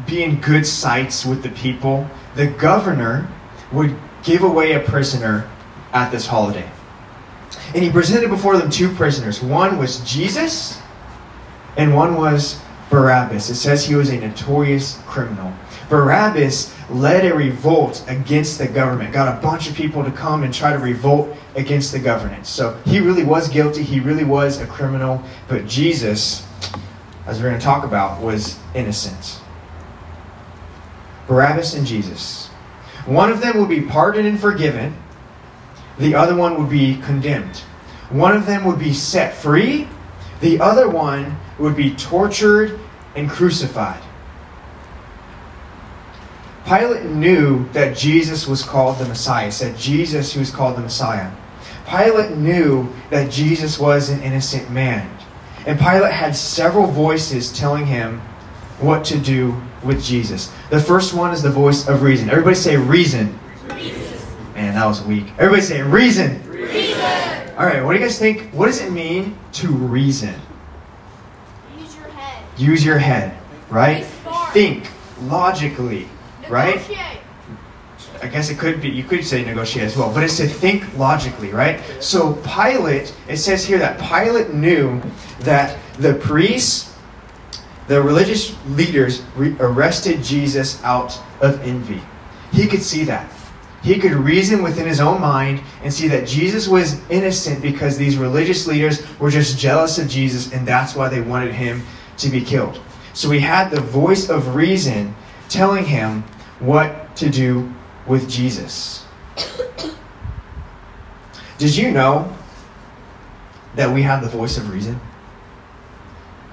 be 0.06 0.22
in 0.22 0.40
good 0.40 0.66
sights 0.66 1.24
with 1.24 1.42
the 1.42 1.50
people. 1.50 2.08
The 2.34 2.46
governor 2.46 3.28
would 3.72 3.96
give 4.22 4.42
away 4.42 4.72
a 4.72 4.80
prisoner 4.80 5.48
at 5.92 6.10
this 6.10 6.26
holiday. 6.26 6.68
And 7.74 7.82
he 7.82 7.90
presented 7.90 8.30
before 8.30 8.56
them 8.56 8.70
two 8.70 8.92
prisoners. 8.94 9.42
One 9.42 9.78
was 9.78 10.00
Jesus, 10.00 10.80
and 11.76 11.94
one 11.94 12.16
was 12.16 12.60
Barabbas. 12.90 13.50
It 13.50 13.56
says 13.56 13.84
he 13.84 13.94
was 13.94 14.10
a 14.10 14.18
notorious 14.18 14.98
criminal. 15.06 15.52
Barabbas 15.88 16.74
led 16.90 17.24
a 17.24 17.34
revolt 17.34 18.04
against 18.08 18.58
the 18.58 18.66
government, 18.66 19.12
got 19.12 19.36
a 19.36 19.40
bunch 19.40 19.68
of 19.68 19.74
people 19.74 20.04
to 20.04 20.10
come 20.10 20.42
and 20.42 20.52
try 20.52 20.72
to 20.72 20.78
revolt 20.78 21.36
against 21.54 21.92
the 21.92 21.98
government. 21.98 22.46
So 22.46 22.78
he 22.84 23.00
really 23.00 23.24
was 23.24 23.48
guilty, 23.48 23.82
he 23.82 24.00
really 24.00 24.24
was 24.24 24.60
a 24.60 24.66
criminal, 24.66 25.22
but 25.48 25.66
Jesus, 25.66 26.46
as 27.26 27.40
we're 27.40 27.48
going 27.48 27.58
to 27.58 27.64
talk 27.64 27.84
about, 27.84 28.20
was 28.20 28.58
innocent. 28.74 29.40
Barabbas 31.26 31.74
and 31.74 31.86
Jesus. 31.86 32.48
One 33.04 33.30
of 33.30 33.40
them 33.40 33.58
would 33.58 33.68
be 33.68 33.82
pardoned 33.82 34.26
and 34.26 34.40
forgiven, 34.40 34.96
the 35.98 36.14
other 36.14 36.34
one 36.34 36.60
would 36.60 36.70
be 36.70 36.98
condemned. 36.98 37.56
One 38.10 38.36
of 38.36 38.46
them 38.46 38.64
would 38.64 38.78
be 38.78 38.92
set 38.92 39.34
free, 39.34 39.88
the 40.40 40.60
other 40.60 40.88
one 40.88 41.38
would 41.58 41.76
be 41.76 41.94
tortured 41.94 42.78
and 43.14 43.30
crucified. 43.30 44.02
Pilate 46.66 47.04
knew 47.04 47.68
that 47.70 47.96
Jesus 47.96 48.48
was 48.48 48.62
called 48.62 48.98
the 48.98 49.06
Messiah. 49.06 49.46
He 49.46 49.50
said 49.52 49.76
Jesus 49.76 50.32
who 50.32 50.40
was 50.40 50.50
called 50.50 50.76
the 50.76 50.80
Messiah. 50.80 51.30
Pilate 51.88 52.36
knew 52.36 52.92
that 53.10 53.30
Jesus 53.30 53.78
was 53.78 54.10
an 54.10 54.20
innocent 54.22 54.68
man. 54.70 55.08
And 55.64 55.78
Pilate 55.78 56.12
had 56.12 56.34
several 56.34 56.88
voices 56.88 57.56
telling 57.56 57.86
him 57.86 58.20
what 58.80 59.04
to 59.06 59.18
do 59.18 59.60
with 59.84 60.02
Jesus. 60.02 60.52
The 60.70 60.80
first 60.80 61.14
one 61.14 61.32
is 61.32 61.40
the 61.40 61.50
voice 61.50 61.88
of 61.88 62.02
reason. 62.02 62.28
Everybody 62.30 62.56
say 62.56 62.76
reason. 62.76 63.38
reason. 63.68 64.18
Man, 64.54 64.74
that 64.74 64.86
was 64.86 65.02
weak. 65.02 65.26
Everybody 65.38 65.62
say 65.62 65.82
reason. 65.82 66.42
Reason. 66.50 67.00
All 67.56 67.64
right, 67.64 67.82
what 67.84 67.92
do 67.92 67.98
you 67.98 68.04
guys 68.04 68.18
think? 68.18 68.50
What 68.52 68.66
does 68.66 68.80
it 68.80 68.90
mean 68.90 69.38
to 69.52 69.68
reason? 69.68 70.34
Use 71.78 71.94
your 71.96 72.08
head. 72.08 72.44
Use 72.58 72.84
your 72.84 72.98
head, 72.98 73.38
right? 73.70 74.04
Think 74.52 74.90
logically, 75.22 76.08
right? 76.48 76.78
I 78.22 78.28
guess 78.28 78.50
it 78.50 78.58
could 78.58 78.80
be, 78.80 78.88
you 78.88 79.04
could 79.04 79.24
say 79.24 79.44
negotiate 79.44 79.84
as 79.84 79.96
well, 79.96 80.12
but 80.12 80.22
it's 80.22 80.36
to 80.38 80.46
think 80.46 80.96
logically, 80.96 81.50
right? 81.50 81.80
So 82.00 82.34
Pilate, 82.44 83.14
it 83.28 83.36
says 83.36 83.64
here 83.64 83.78
that 83.78 84.00
Pilate 84.00 84.52
knew 84.54 85.02
that 85.40 85.78
the 85.98 86.14
priests, 86.14 86.94
the 87.88 88.00
religious 88.02 88.56
leaders 88.68 89.22
re- 89.36 89.56
arrested 89.60 90.22
Jesus 90.22 90.82
out 90.82 91.18
of 91.40 91.60
envy. 91.62 92.00
He 92.52 92.66
could 92.66 92.82
see 92.82 93.04
that. 93.04 93.30
He 93.82 93.98
could 93.98 94.12
reason 94.12 94.62
within 94.62 94.86
his 94.86 94.98
own 94.98 95.20
mind 95.20 95.62
and 95.82 95.92
see 95.92 96.08
that 96.08 96.26
Jesus 96.26 96.66
was 96.66 97.00
innocent 97.08 97.62
because 97.62 97.96
these 97.96 98.16
religious 98.16 98.66
leaders 98.66 99.06
were 99.20 99.30
just 99.30 99.58
jealous 99.58 99.98
of 99.98 100.08
Jesus 100.08 100.52
and 100.52 100.66
that's 100.66 100.96
why 100.96 101.08
they 101.08 101.20
wanted 101.20 101.54
him 101.54 101.84
to 102.18 102.28
be 102.28 102.40
killed. 102.40 102.80
So 103.12 103.30
he 103.30 103.40
had 103.40 103.70
the 103.70 103.80
voice 103.80 104.28
of 104.28 104.56
reason 104.56 105.14
telling 105.48 105.84
him 105.84 106.24
what 106.58 107.14
to 107.16 107.28
do 107.28 107.72
with 108.06 108.28
Jesus. 108.28 109.04
Did 111.58 111.76
you 111.76 111.90
know 111.90 112.32
that 113.74 113.92
we 113.92 114.02
have 114.02 114.22
the 114.22 114.28
voice 114.28 114.56
of 114.56 114.72
reason? 114.72 115.00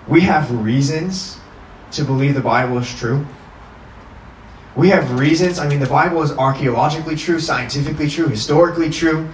We 0.07 0.21
have 0.21 0.63
reasons 0.63 1.39
to 1.91 2.03
believe 2.03 2.33
the 2.33 2.41
Bible 2.41 2.77
is 2.77 2.93
true. 2.93 3.25
We 4.75 4.89
have 4.89 5.19
reasons. 5.19 5.59
I 5.59 5.67
mean, 5.67 5.79
the 5.79 5.87
Bible 5.87 6.23
is 6.23 6.31
archaeologically 6.31 7.15
true, 7.15 7.39
scientifically 7.39 8.09
true, 8.09 8.27
historically 8.27 8.89
true. 8.89 9.29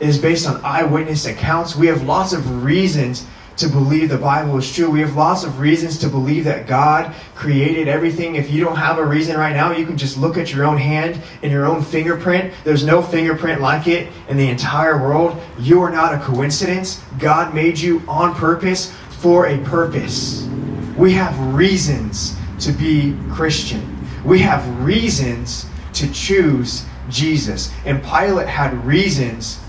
It 0.00 0.08
is 0.08 0.18
based 0.18 0.46
on 0.46 0.62
eyewitness 0.64 1.26
accounts. 1.26 1.74
We 1.74 1.86
have 1.86 2.02
lots 2.02 2.32
of 2.32 2.64
reasons 2.64 3.26
to 3.56 3.68
believe 3.68 4.08
the 4.08 4.18
Bible 4.18 4.56
is 4.58 4.74
true. 4.74 4.90
We 4.90 5.00
have 5.00 5.16
lots 5.16 5.44
of 5.44 5.60
reasons 5.60 5.98
to 5.98 6.08
believe 6.08 6.44
that 6.44 6.66
God 6.66 7.14
created 7.34 7.88
everything. 7.88 8.36
If 8.36 8.50
you 8.50 8.64
don't 8.64 8.76
have 8.76 8.98
a 8.98 9.04
reason 9.04 9.36
right 9.36 9.54
now, 9.54 9.72
you 9.72 9.86
can 9.86 9.96
just 9.96 10.16
look 10.16 10.36
at 10.36 10.52
your 10.52 10.64
own 10.64 10.78
hand 10.78 11.20
and 11.42 11.52
your 11.52 11.66
own 11.66 11.82
fingerprint. 11.82 12.52
There's 12.64 12.84
no 12.84 13.02
fingerprint 13.02 13.60
like 13.60 13.86
it 13.86 14.12
in 14.28 14.36
the 14.36 14.48
entire 14.48 15.00
world. 15.00 15.40
You 15.58 15.82
are 15.82 15.90
not 15.90 16.14
a 16.14 16.18
coincidence. 16.20 17.02
God 17.18 17.54
made 17.54 17.78
you 17.78 18.02
on 18.08 18.34
purpose 18.34 18.92
for 19.20 19.46
a 19.46 19.58
purpose. 19.64 20.48
We 20.96 21.12
have 21.12 21.38
reasons 21.54 22.36
to 22.60 22.72
be 22.72 23.16
Christian. 23.30 24.06
We 24.24 24.40
have 24.40 24.84
reasons 24.84 25.66
to 25.94 26.10
choose 26.12 26.84
Jesus. 27.08 27.72
And 27.84 28.02
Pilate 28.02 28.48
had 28.48 28.84
reasons 28.84 29.60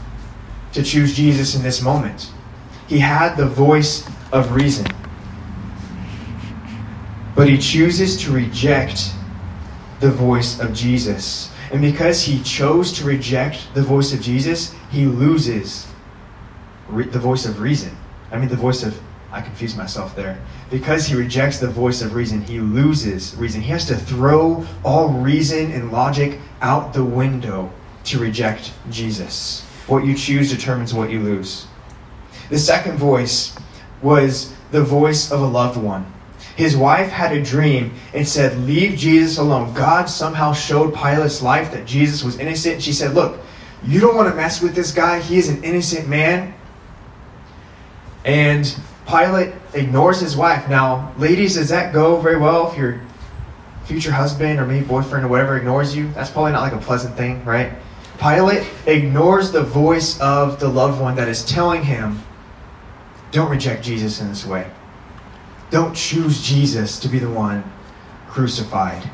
to 0.74 0.84
choose 0.84 1.16
Jesus 1.16 1.56
in 1.56 1.64
this 1.64 1.82
moment. 1.82 2.33
He 2.94 3.00
had 3.00 3.38
the 3.38 3.48
voice 3.48 4.08
of 4.32 4.54
reason. 4.54 4.86
But 7.36 7.50
he 7.50 7.58
chooses 7.58 8.22
to 8.22 8.32
reject 8.32 9.12
the 10.00 10.12
voice 10.12 10.60
of 10.60 10.76
Jesus. 10.76 11.52
And 11.72 11.82
because 11.82 12.22
he 12.22 12.40
chose 12.44 12.92
to 13.00 13.06
reject 13.06 13.74
the 13.74 13.82
voice 13.82 14.14
of 14.14 14.22
Jesus, 14.22 14.76
he 14.92 15.08
loses 15.08 15.88
re- 16.88 17.06
the 17.06 17.18
voice 17.18 17.48
of 17.48 17.62
reason. 17.62 17.98
I 18.32 18.38
mean, 18.38 18.48
the 18.48 18.56
voice 18.56 18.84
of, 18.84 18.96
I 19.32 19.42
confused 19.42 19.76
myself 19.76 20.16
there. 20.16 20.40
Because 20.70 21.08
he 21.08 21.16
rejects 21.16 21.58
the 21.58 21.70
voice 21.72 22.04
of 22.04 22.14
reason, 22.14 22.44
he 22.44 22.60
loses 22.60 23.34
reason. 23.34 23.62
He 23.62 23.72
has 23.72 23.88
to 23.88 23.96
throw 23.96 24.68
all 24.84 25.10
reason 25.10 25.72
and 25.72 25.92
logic 25.92 26.40
out 26.62 26.94
the 26.94 27.04
window 27.04 27.72
to 28.04 28.20
reject 28.20 28.72
Jesus. 28.92 29.64
What 29.88 30.06
you 30.06 30.14
choose 30.14 30.52
determines 30.52 30.94
what 30.94 31.10
you 31.10 31.22
lose. 31.22 31.66
The 32.54 32.60
second 32.60 32.98
voice 32.98 33.58
was 34.04 34.54
the 34.70 34.84
voice 34.84 35.32
of 35.32 35.42
a 35.42 35.48
loved 35.48 35.76
one. 35.76 36.06
His 36.56 36.78
wife 36.78 37.10
had 37.10 37.36
a 37.36 37.42
dream 37.42 37.96
and 38.14 38.28
said, 38.28 38.56
Leave 38.60 38.96
Jesus 38.96 39.40
alone. 39.40 39.74
God 39.74 40.06
somehow 40.06 40.54
showed 40.54 40.94
Pilate's 40.94 41.42
life 41.42 41.72
that 41.72 41.88
Jesus 41.88 42.24
was 42.24 42.38
innocent. 42.38 42.84
She 42.84 42.94
said, 42.94 43.16
Look, 43.16 43.40
you 43.84 44.00
don't 44.00 44.16
want 44.16 44.30
to 44.30 44.36
mess 44.36 44.62
with 44.62 44.76
this 44.76 44.92
guy. 44.92 45.20
He 45.20 45.40
is 45.40 45.50
an 45.50 45.64
innocent 45.64 46.08
man. 46.08 46.54
And 48.24 48.78
Pilate 49.08 49.56
ignores 49.74 50.20
his 50.20 50.38
wife. 50.38 50.70
Now, 50.70 51.12
ladies, 51.18 51.56
does 51.56 51.70
that 51.70 51.92
go 51.92 52.18
very 52.18 52.38
well 52.38 52.72
if 52.72 52.78
your 52.78 53.02
future 53.86 54.12
husband 54.12 54.60
or 54.60 54.68
maybe 54.68 54.86
boyfriend 54.86 55.26
or 55.26 55.28
whatever 55.28 55.58
ignores 55.58 55.96
you? 55.96 56.12
That's 56.14 56.30
probably 56.30 56.52
not 56.52 56.62
like 56.62 56.74
a 56.74 56.86
pleasant 56.86 57.18
thing, 57.18 57.44
right? 57.46 57.74
Pilate 58.20 58.68
ignores 58.86 59.52
the 59.52 59.64
voice 59.64 60.22
of 60.22 60.60
the 60.60 60.68
loved 60.68 61.02
one 61.02 61.16
that 61.16 61.28
is 61.28 61.44
telling 61.44 61.82
him, 61.82 62.22
don't 63.34 63.50
reject 63.50 63.84
Jesus 63.84 64.22
in 64.22 64.30
this 64.30 64.46
way. 64.46 64.70
Don't 65.72 65.96
choose 65.96 66.42
Jesus 66.42 67.00
to 67.00 67.10
be 67.10 67.18
the 67.18 67.30
one 67.30 67.64
crucified. 68.30 69.10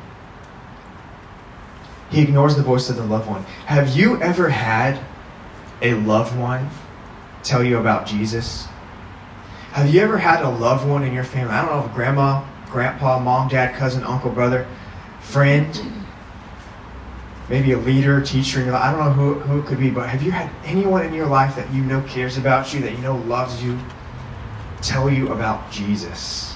He 2.12 2.22
ignores 2.22 2.56
the 2.56 2.62
voice 2.62 2.90
of 2.90 2.98
the 2.98 3.04
loved 3.04 3.30
one. 3.30 3.44
Have 3.66 3.96
you 3.96 4.22
ever 4.22 4.50
had 4.50 5.00
a 5.82 5.94
loved 5.94 6.38
one 6.38 6.70
tell 7.44 7.64
you 7.64 7.78
about 7.78 8.06
Jesus? 8.06 8.66
Have 9.72 9.94
you 9.94 10.02
ever 10.02 10.18
had 10.18 10.44
a 10.44 10.50
loved 10.50 10.88
one 10.88 11.04
in 11.04 11.14
your 11.14 11.24
family? 11.24 11.54
I 11.54 11.66
don't 11.66 11.80
know 11.80 11.88
if 11.88 11.94
grandma, 11.94 12.46
grandpa, 12.66 13.20
mom, 13.20 13.48
dad, 13.48 13.76
cousin, 13.76 14.04
uncle, 14.04 14.32
brother, 14.32 14.68
friend, 15.22 15.82
maybe 17.48 17.72
a 17.72 17.78
leader, 17.78 18.20
teacher 18.20 18.60
in 18.60 18.66
your 18.66 18.74
life. 18.74 18.84
I 18.84 18.92
don't 18.92 19.00
know 19.00 19.14
who, 19.14 19.40
who 19.40 19.60
it 19.60 19.66
could 19.66 19.80
be, 19.80 19.90
but 19.90 20.10
have 20.10 20.24
you 20.24 20.32
had 20.32 20.50
anyone 20.66 21.06
in 21.06 21.14
your 21.14 21.28
life 21.28 21.56
that 21.56 21.72
you 21.72 21.84
know 21.84 22.02
cares 22.02 22.38
about 22.38 22.74
you, 22.74 22.82
that 22.82 22.92
you 22.92 22.98
know 22.98 23.16
loves 23.16 23.64
you, 23.64 23.80
tell 24.82 25.10
you 25.10 25.32
about 25.32 25.72
Jesus? 25.72 26.56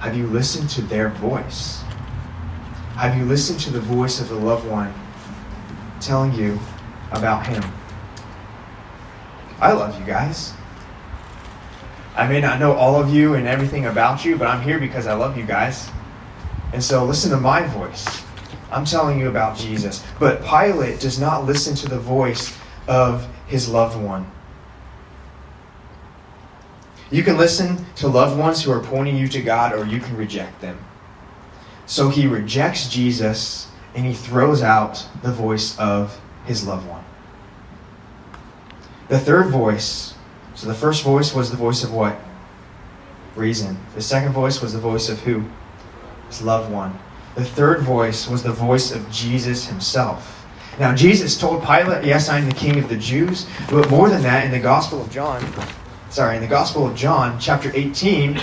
Have 0.00 0.16
you 0.16 0.26
listened 0.26 0.70
to 0.70 0.82
their 0.82 1.10
voice? 1.10 1.82
Have 2.96 3.16
you 3.16 3.24
listened 3.24 3.60
to 3.60 3.70
the 3.70 3.80
voice 3.80 4.20
of 4.20 4.28
the 4.28 4.34
loved 4.34 4.66
one 4.66 4.92
telling 6.00 6.34
you 6.34 6.58
about 7.12 7.46
him? 7.46 7.62
I 9.60 9.72
love 9.72 9.98
you 9.98 10.06
guys. 10.06 10.54
I 12.16 12.26
may 12.26 12.40
not 12.40 12.58
know 12.58 12.72
all 12.72 12.96
of 12.96 13.12
you 13.12 13.34
and 13.34 13.46
everything 13.46 13.86
about 13.86 14.24
you, 14.24 14.36
but 14.36 14.48
I'm 14.48 14.62
here 14.62 14.78
because 14.78 15.06
I 15.06 15.14
love 15.14 15.36
you 15.36 15.44
guys. 15.44 15.90
And 16.72 16.82
so 16.82 17.04
listen 17.04 17.30
to 17.30 17.36
my 17.36 17.66
voice. 17.66 18.22
I'm 18.70 18.84
telling 18.84 19.18
you 19.18 19.28
about 19.28 19.56
Jesus. 19.56 20.04
But 20.18 20.44
Pilate 20.44 21.00
does 21.00 21.18
not 21.18 21.44
listen 21.44 21.74
to 21.76 21.88
the 21.88 21.98
voice 21.98 22.56
of 22.86 23.26
his 23.46 23.68
loved 23.68 24.00
one. 24.00 24.30
You 27.10 27.22
can 27.24 27.36
listen 27.36 27.84
to 27.96 28.08
loved 28.08 28.38
ones 28.38 28.62
who 28.62 28.70
are 28.70 28.80
pointing 28.80 29.16
you 29.16 29.26
to 29.28 29.42
God, 29.42 29.72
or 29.74 29.84
you 29.84 30.00
can 30.00 30.16
reject 30.16 30.60
them. 30.60 30.78
So 31.86 32.08
he 32.08 32.26
rejects 32.26 32.88
Jesus 32.88 33.68
and 33.96 34.06
he 34.06 34.14
throws 34.14 34.62
out 34.62 35.06
the 35.22 35.32
voice 35.32 35.76
of 35.78 36.20
his 36.46 36.64
loved 36.64 36.88
one. 36.88 37.04
The 39.08 39.18
third 39.18 39.48
voice, 39.48 40.14
so 40.54 40.68
the 40.68 40.74
first 40.74 41.02
voice 41.02 41.34
was 41.34 41.50
the 41.50 41.56
voice 41.56 41.82
of 41.82 41.92
what? 41.92 42.16
Reason. 43.34 43.76
The 43.96 44.02
second 44.02 44.32
voice 44.32 44.62
was 44.62 44.72
the 44.72 44.78
voice 44.78 45.08
of 45.08 45.18
who? 45.20 45.44
His 46.28 46.42
loved 46.42 46.70
one. 46.70 46.96
The 47.34 47.44
third 47.44 47.80
voice 47.80 48.28
was 48.28 48.44
the 48.44 48.52
voice 48.52 48.92
of 48.92 49.10
Jesus 49.10 49.66
himself. 49.66 50.46
Now, 50.78 50.94
Jesus 50.94 51.36
told 51.36 51.64
Pilate, 51.64 52.04
Yes, 52.04 52.28
I'm 52.28 52.48
the 52.48 52.54
king 52.54 52.78
of 52.78 52.88
the 52.88 52.96
Jews. 52.96 53.46
But 53.68 53.90
more 53.90 54.08
than 54.08 54.22
that, 54.22 54.44
in 54.44 54.50
the 54.52 54.60
Gospel 54.60 55.02
of 55.02 55.10
John, 55.10 55.42
sorry, 56.10 56.34
in 56.34 56.42
the 56.42 56.48
Gospel 56.48 56.86
of 56.88 56.96
John, 56.96 57.38
chapter 57.38 57.70
18, 57.72 58.40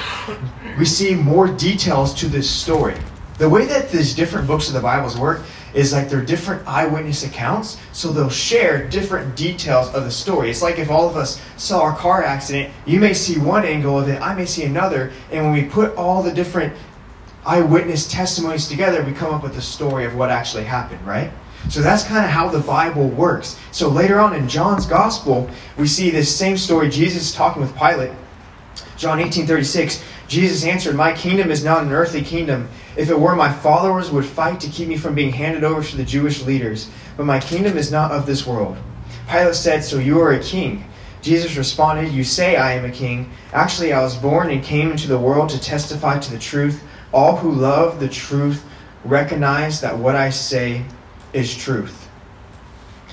we 0.80 0.86
see 0.86 1.14
more 1.14 1.48
details 1.48 2.14
to 2.16 2.28
this 2.28 2.50
story. 2.50 2.96
The 3.40 3.50
way 3.50 3.66
that 3.66 3.92
these 3.92 4.16
different 4.16 4.48
books 4.48 4.70
of 4.70 4.74
the 4.74 4.80
Bibles 4.80 5.18
work 5.18 5.42
is 5.74 5.92
like 5.92 6.10
they're 6.10 6.24
different 6.24 6.66
eyewitness 6.66 7.26
accounts, 7.26 7.78
so 7.92 8.12
they'll 8.12 8.30
share 8.30 8.88
different 8.88 9.36
details 9.36 9.94
of 9.94 10.06
the 10.06 10.12
story. 10.12 10.50
It's 10.50 10.62
like 10.62 10.80
if 10.80 10.90
all 10.90 11.10
of 11.10 11.18
us 11.18 11.42
saw 11.58 11.94
a 11.94 11.96
car 11.98 12.24
accident, 12.24 12.74
you 12.86 13.02
may 13.02 13.14
see 13.14 13.38
one 13.38 13.66
angle 13.66 14.00
of 14.00 14.08
it, 14.08 14.22
I 14.22 14.34
may 14.34 14.46
see 14.46 14.64
another, 14.64 15.12
and 15.30 15.44
when 15.44 15.54
we 15.54 15.66
put 15.66 15.94
all 15.96 16.24
the 16.24 16.32
different 16.32 16.74
eyewitness 17.46 18.08
testimonies 18.08 18.68
together, 18.70 19.04
we 19.04 19.12
come 19.12 19.34
up 19.34 19.44
with 19.44 19.56
the 19.56 19.62
story 19.62 20.06
of 20.06 20.16
what 20.16 20.32
actually 20.32 20.64
happened, 20.64 21.06
right? 21.06 21.32
So 21.70 21.82
that's 21.82 22.04
kind 22.04 22.24
of 22.24 22.32
how 22.32 22.50
the 22.50 22.60
Bible 22.60 23.10
works. 23.10 23.60
So 23.72 23.90
later 23.90 24.20
on 24.20 24.36
in 24.36 24.48
John's 24.48 24.86
gospel, 24.86 25.50
we 25.78 25.88
see 25.88 26.10
this 26.10 26.34
same 26.34 26.58
story. 26.58 26.90
Jesus 26.90 27.34
talking 27.34 27.62
with 27.62 27.76
Pilate. 27.76 28.14
John 28.96 29.20
18 29.20 29.46
36, 29.46 30.04
Jesus 30.28 30.66
answered, 30.66 30.96
My 30.96 31.14
kingdom 31.14 31.52
is 31.52 31.64
not 31.64 31.84
an 31.84 31.92
earthly 31.92 32.22
kingdom. 32.22 32.68
If 32.96 33.10
it 33.10 33.20
were, 33.20 33.36
my 33.36 33.52
followers 33.52 34.10
would 34.10 34.26
fight 34.26 34.60
to 34.62 34.70
keep 34.70 34.88
me 34.88 34.98
from 34.98 35.14
being 35.14 35.32
handed 35.32 35.64
over 35.64 35.84
to 35.84 35.98
the 35.98 36.04
Jewish 36.04 36.42
leaders. 36.44 36.90
But 37.16 37.26
my 37.26 37.40
kingdom 37.40 37.78
is 37.78 37.92
not 37.92 38.12
of 38.12 38.26
this 38.26 38.48
world. 38.48 38.78
Pilate 39.30 39.56
said, 39.56 39.84
So 39.84 40.00
you 40.00 40.20
are 40.20 40.34
a 40.34 40.44
king. 40.44 40.86
Jesus 41.22 41.58
responded, 41.58 42.12
You 42.12 42.24
say 42.24 42.56
I 42.56 42.74
am 42.74 42.86
a 42.86 42.92
king. 42.92 43.30
Actually, 43.54 43.94
I 43.94 44.02
was 44.02 44.16
born 44.16 44.50
and 44.50 44.64
came 44.64 44.92
into 44.92 45.08
the 45.08 45.20
world 45.20 45.50
to 45.50 45.60
testify 45.60 46.20
to 46.20 46.32
the 46.32 46.40
truth. 46.40 46.84
All 47.14 47.36
who 47.36 47.52
love 47.52 48.00
the 48.00 48.10
truth 48.10 48.64
recognize 49.04 49.82
that 49.82 49.98
what 49.98 50.16
I 50.16 50.30
say 50.30 50.86
is 51.34 51.56
truth. 51.56 52.10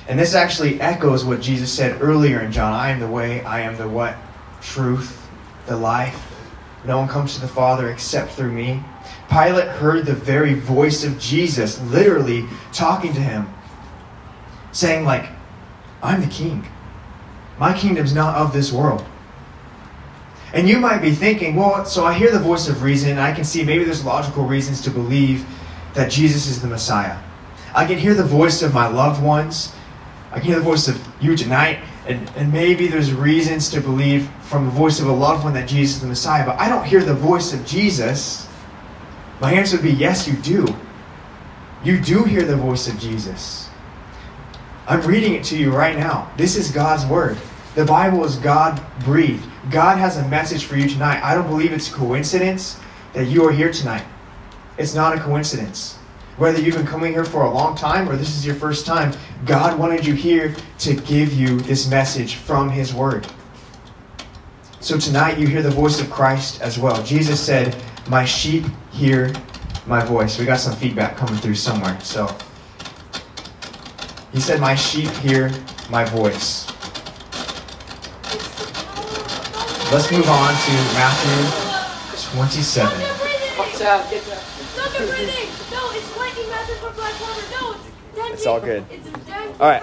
And 0.08 0.18
this 0.18 0.34
actually 0.34 0.80
echoes 0.80 1.24
what 1.24 1.40
Jesus 1.40 1.72
said 1.72 2.02
earlier 2.02 2.40
in 2.40 2.52
John 2.52 2.72
I 2.72 2.90
am 2.90 3.00
the 3.00 3.08
way, 3.08 3.42
I 3.42 3.60
am 3.60 3.76
the 3.76 3.88
what? 3.88 4.16
Truth, 4.60 5.26
the 5.66 5.76
life. 5.76 6.20
No 6.84 6.98
one 6.98 7.08
comes 7.08 7.34
to 7.34 7.40
the 7.40 7.48
Father 7.48 7.90
except 7.90 8.32
through 8.32 8.52
me. 8.52 8.82
Pilate 9.30 9.68
heard 9.68 10.04
the 10.04 10.14
very 10.14 10.54
voice 10.54 11.04
of 11.04 11.18
Jesus 11.18 11.80
literally 11.80 12.44
talking 12.72 13.14
to 13.14 13.20
him, 13.20 13.48
saying, 14.72 15.04
like, 15.04 15.30
I'm 16.02 16.20
the 16.20 16.26
king. 16.26 16.66
My 17.58 17.72
kingdom's 17.76 18.14
not 18.14 18.36
of 18.36 18.52
this 18.52 18.70
world. 18.70 19.04
And 20.52 20.68
you 20.68 20.78
might 20.78 21.00
be 21.00 21.12
thinking, 21.12 21.56
well, 21.56 21.84
so 21.86 22.04
I 22.04 22.12
hear 22.14 22.30
the 22.30 22.38
voice 22.38 22.68
of 22.68 22.82
reason, 22.82 23.10
and 23.10 23.20
I 23.20 23.32
can 23.32 23.44
see 23.44 23.64
maybe 23.64 23.84
there's 23.84 24.04
logical 24.04 24.44
reasons 24.44 24.82
to 24.82 24.90
believe 24.90 25.46
that 25.94 26.10
Jesus 26.10 26.46
is 26.46 26.60
the 26.60 26.68
Messiah. 26.68 27.18
I 27.74 27.86
can 27.86 27.98
hear 27.98 28.14
the 28.14 28.24
voice 28.24 28.62
of 28.62 28.72
my 28.72 28.86
loved 28.86 29.22
ones. 29.22 29.74
I 30.30 30.36
can 30.38 30.44
hear 30.46 30.56
the 30.56 30.62
voice 30.62 30.88
of 30.88 31.00
you 31.20 31.36
tonight, 31.36 31.80
and, 32.06 32.30
and 32.36 32.52
maybe 32.52 32.86
there's 32.86 33.12
reasons 33.12 33.68
to 33.70 33.80
believe 33.80 34.28
from 34.42 34.66
the 34.66 34.70
voice 34.70 35.00
of 35.00 35.06
a 35.06 35.12
loved 35.12 35.44
one 35.44 35.54
that 35.54 35.68
Jesus 35.68 35.96
is 35.96 36.02
the 36.02 36.08
Messiah, 36.08 36.46
but 36.46 36.58
I 36.58 36.68
don't 36.68 36.84
hear 36.84 37.02
the 37.02 37.14
voice 37.14 37.52
of 37.52 37.64
Jesus. 37.66 38.48
My 39.40 39.52
answer 39.52 39.76
would 39.76 39.84
be 39.84 39.92
yes, 39.92 40.28
you 40.28 40.34
do. 40.34 40.66
You 41.82 42.00
do 42.00 42.24
hear 42.24 42.44
the 42.44 42.56
voice 42.56 42.88
of 42.88 42.98
Jesus. 42.98 43.68
I'm 44.86 45.02
reading 45.02 45.34
it 45.34 45.44
to 45.44 45.56
you 45.56 45.70
right 45.70 45.96
now. 45.96 46.30
This 46.36 46.56
is 46.56 46.70
God's 46.70 47.06
Word. 47.06 47.38
The 47.74 47.84
Bible 47.84 48.24
is 48.24 48.36
God 48.36 48.80
breathed. 49.00 49.44
God 49.70 49.98
has 49.98 50.16
a 50.16 50.28
message 50.28 50.64
for 50.64 50.76
you 50.76 50.88
tonight. 50.88 51.22
I 51.22 51.34
don't 51.34 51.48
believe 51.48 51.72
it's 51.72 51.90
a 51.90 51.94
coincidence 51.94 52.78
that 53.14 53.26
you 53.26 53.44
are 53.46 53.52
here 53.52 53.72
tonight. 53.72 54.04
It's 54.78 54.94
not 54.94 55.16
a 55.16 55.20
coincidence. 55.20 55.98
Whether 56.36 56.60
you've 56.60 56.74
been 56.74 56.86
coming 56.86 57.12
here 57.12 57.24
for 57.24 57.42
a 57.42 57.50
long 57.50 57.76
time 57.76 58.08
or 58.08 58.16
this 58.16 58.36
is 58.36 58.44
your 58.44 58.56
first 58.56 58.86
time, 58.86 59.12
God 59.44 59.78
wanted 59.78 60.04
you 60.04 60.14
here 60.14 60.54
to 60.80 60.94
give 60.94 61.32
you 61.32 61.60
this 61.60 61.88
message 61.88 62.34
from 62.34 62.68
His 62.68 62.92
Word. 62.92 63.26
So 64.80 64.98
tonight 64.98 65.38
you 65.38 65.46
hear 65.46 65.62
the 65.62 65.70
voice 65.70 66.00
of 66.00 66.10
Christ 66.10 66.60
as 66.60 66.76
well. 66.76 67.00
Jesus 67.04 67.40
said, 67.40 67.76
My 68.08 68.24
sheep 68.24 68.64
hear 68.90 69.32
my 69.86 70.04
voice. 70.04 70.36
We 70.38 70.44
got 70.44 70.58
some 70.58 70.74
feedback 70.74 71.16
coming 71.16 71.36
through 71.36 71.54
somewhere. 71.54 71.98
So 72.00 72.26
he 74.32 74.40
said, 74.40 74.60
My 74.60 74.74
sheep 74.74 75.10
hear 75.22 75.52
my 75.88 76.04
voice. 76.04 76.66
Let's 79.92 80.10
move 80.10 80.28
on 80.28 80.52
to 80.52 80.72
Matthew 80.98 82.34
27. 82.34 83.00
Watch 83.56 83.80
out, 83.82 84.10
get. 84.10 84.26
No, 84.76 84.88
they're 84.90 85.06
breathing. 85.06 85.48
No, 85.70 85.90
it's 85.92 86.16
lightning 86.16 86.48
Matthew 86.50 86.74
for 86.74 86.80
Black 86.80 86.82
Water. 86.82 86.83
No, 86.96 87.76
it's. 88.16 88.32
It's 88.32 88.46
all 88.46 88.60
good. 88.60 88.84
It's. 88.90 89.08
All 89.60 89.68
right. 89.68 89.82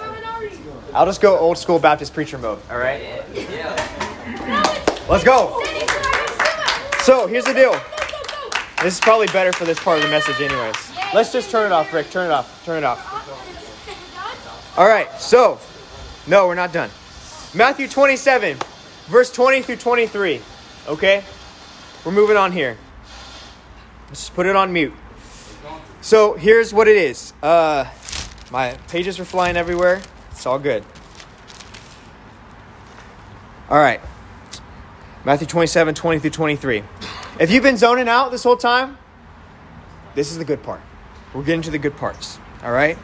I'll 0.94 1.06
just 1.06 1.20
go 1.22 1.38
old 1.38 1.56
school 1.56 1.78
Baptist 1.78 2.12
preacher 2.12 2.36
mode, 2.36 2.58
all 2.70 2.78
right? 2.78 3.00
No, 3.34 4.62
Let's 5.08 5.24
go. 5.24 5.62
Sandy 5.64 5.86
Dragon 5.86 6.28
Simba. 6.28 7.02
So 7.04 7.26
here's 7.26 7.44
the 7.44 7.54
deal. 7.54 7.72
This 8.82 8.94
is 8.94 9.00
probably 9.00 9.28
better 9.28 9.52
for 9.52 9.64
this 9.64 9.78
part 9.78 9.98
of 9.98 10.04
the 10.04 10.10
message, 10.10 10.40
anyways. 10.40 10.74
Let's 11.14 11.32
just 11.32 11.50
turn 11.50 11.66
it 11.66 11.72
off, 11.72 11.92
Rick. 11.94 12.10
Turn 12.10 12.26
it 12.26 12.32
off. 12.32 12.64
Turn 12.64 12.78
it 12.78 12.84
off. 12.84 13.08
All 14.76 14.88
right, 14.88 15.10
so, 15.20 15.58
no, 16.26 16.46
we're 16.46 16.54
not 16.54 16.72
done. 16.72 16.90
Matthew 17.54 17.88
27, 17.88 18.56
verse 19.06 19.30
20 19.32 19.62
through 19.62 19.76
23. 19.76 20.40
Okay? 20.88 21.24
We're 22.04 22.12
moving 22.12 22.36
on 22.36 22.52
here. 22.52 22.76
Let's 24.08 24.20
just 24.20 24.34
put 24.34 24.46
it 24.46 24.56
on 24.56 24.72
mute. 24.72 24.94
So, 26.02 26.34
here's 26.34 26.74
what 26.74 26.88
it 26.88 26.96
is. 26.96 27.32
Uh, 27.40 27.88
my 28.50 28.72
pages 28.88 29.20
are 29.20 29.24
flying 29.24 29.56
everywhere. 29.56 30.02
It's 30.32 30.44
all 30.46 30.58
good. 30.58 30.84
All 33.70 33.78
right. 33.78 34.00
Matthew 35.24 35.46
27, 35.46 35.94
20 35.94 36.18
through 36.18 36.30
23. 36.30 36.82
If 37.38 37.52
you've 37.52 37.62
been 37.62 37.76
zoning 37.76 38.08
out 38.08 38.32
this 38.32 38.42
whole 38.42 38.56
time, 38.56 38.98
this 40.16 40.32
is 40.32 40.38
the 40.38 40.44
good 40.44 40.64
part. 40.64 40.80
We're 41.32 41.44
getting 41.44 41.62
to 41.62 41.70
the 41.70 41.78
good 41.78 41.96
parts. 41.96 42.40
All 42.64 42.72
right? 42.72 42.98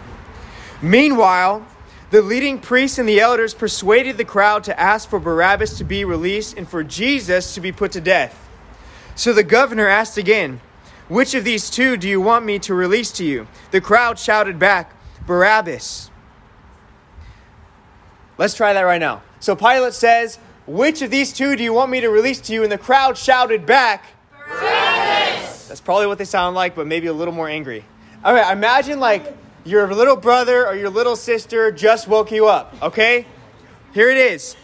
Meanwhile, 0.82 1.64
the 2.10 2.20
leading 2.20 2.58
priests 2.58 2.98
and 2.98 3.08
the 3.08 3.20
elders 3.20 3.54
persuaded 3.54 4.16
the 4.16 4.24
crowd 4.24 4.64
to 4.64 4.78
ask 4.78 5.08
for 5.08 5.20
Barabbas 5.20 5.78
to 5.78 5.84
be 5.84 6.04
released 6.04 6.56
and 6.56 6.68
for 6.68 6.82
Jesus 6.82 7.54
to 7.54 7.60
be 7.60 7.70
put 7.70 7.92
to 7.92 8.00
death. 8.00 8.48
So 9.14 9.32
the 9.32 9.44
governor 9.44 9.86
asked 9.86 10.18
again, 10.18 10.60
Which 11.08 11.34
of 11.34 11.44
these 11.44 11.70
two 11.70 11.96
do 11.96 12.06
you 12.06 12.20
want 12.20 12.44
me 12.44 12.58
to 12.60 12.74
release 12.74 13.10
to 13.12 13.24
you? 13.24 13.46
The 13.70 13.80
crowd 13.80 14.18
shouted 14.18 14.58
back, 14.58 14.92
Barabbas. 15.26 16.10
Let's 18.36 18.54
try 18.54 18.74
that 18.74 18.82
right 18.82 19.00
now. 19.00 19.22
So 19.40 19.56
Pilate 19.56 19.94
says, 19.94 20.38
Which 20.66 21.00
of 21.00 21.10
these 21.10 21.32
two 21.32 21.56
do 21.56 21.64
you 21.64 21.72
want 21.72 21.90
me 21.90 22.00
to 22.02 22.08
release 22.10 22.40
to 22.42 22.52
you? 22.52 22.62
And 22.62 22.70
the 22.70 22.78
crowd 22.78 23.16
shouted 23.16 23.64
back, 23.64 24.04
Barabbas. 24.48 25.68
That's 25.68 25.80
probably 25.80 26.06
what 26.06 26.18
they 26.18 26.26
sound 26.26 26.54
like, 26.54 26.74
but 26.76 26.86
maybe 26.86 27.06
a 27.06 27.12
little 27.12 27.34
more 27.34 27.48
angry. 27.48 27.84
All 28.22 28.34
right, 28.34 28.52
imagine 28.52 29.00
like 29.00 29.34
your 29.64 29.92
little 29.92 30.16
brother 30.16 30.66
or 30.66 30.74
your 30.74 30.90
little 30.90 31.16
sister 31.16 31.70
just 31.72 32.06
woke 32.06 32.30
you 32.30 32.48
up, 32.48 32.74
okay? 32.82 33.26
Here 33.94 34.10
it 34.10 34.18
is. 34.18 34.56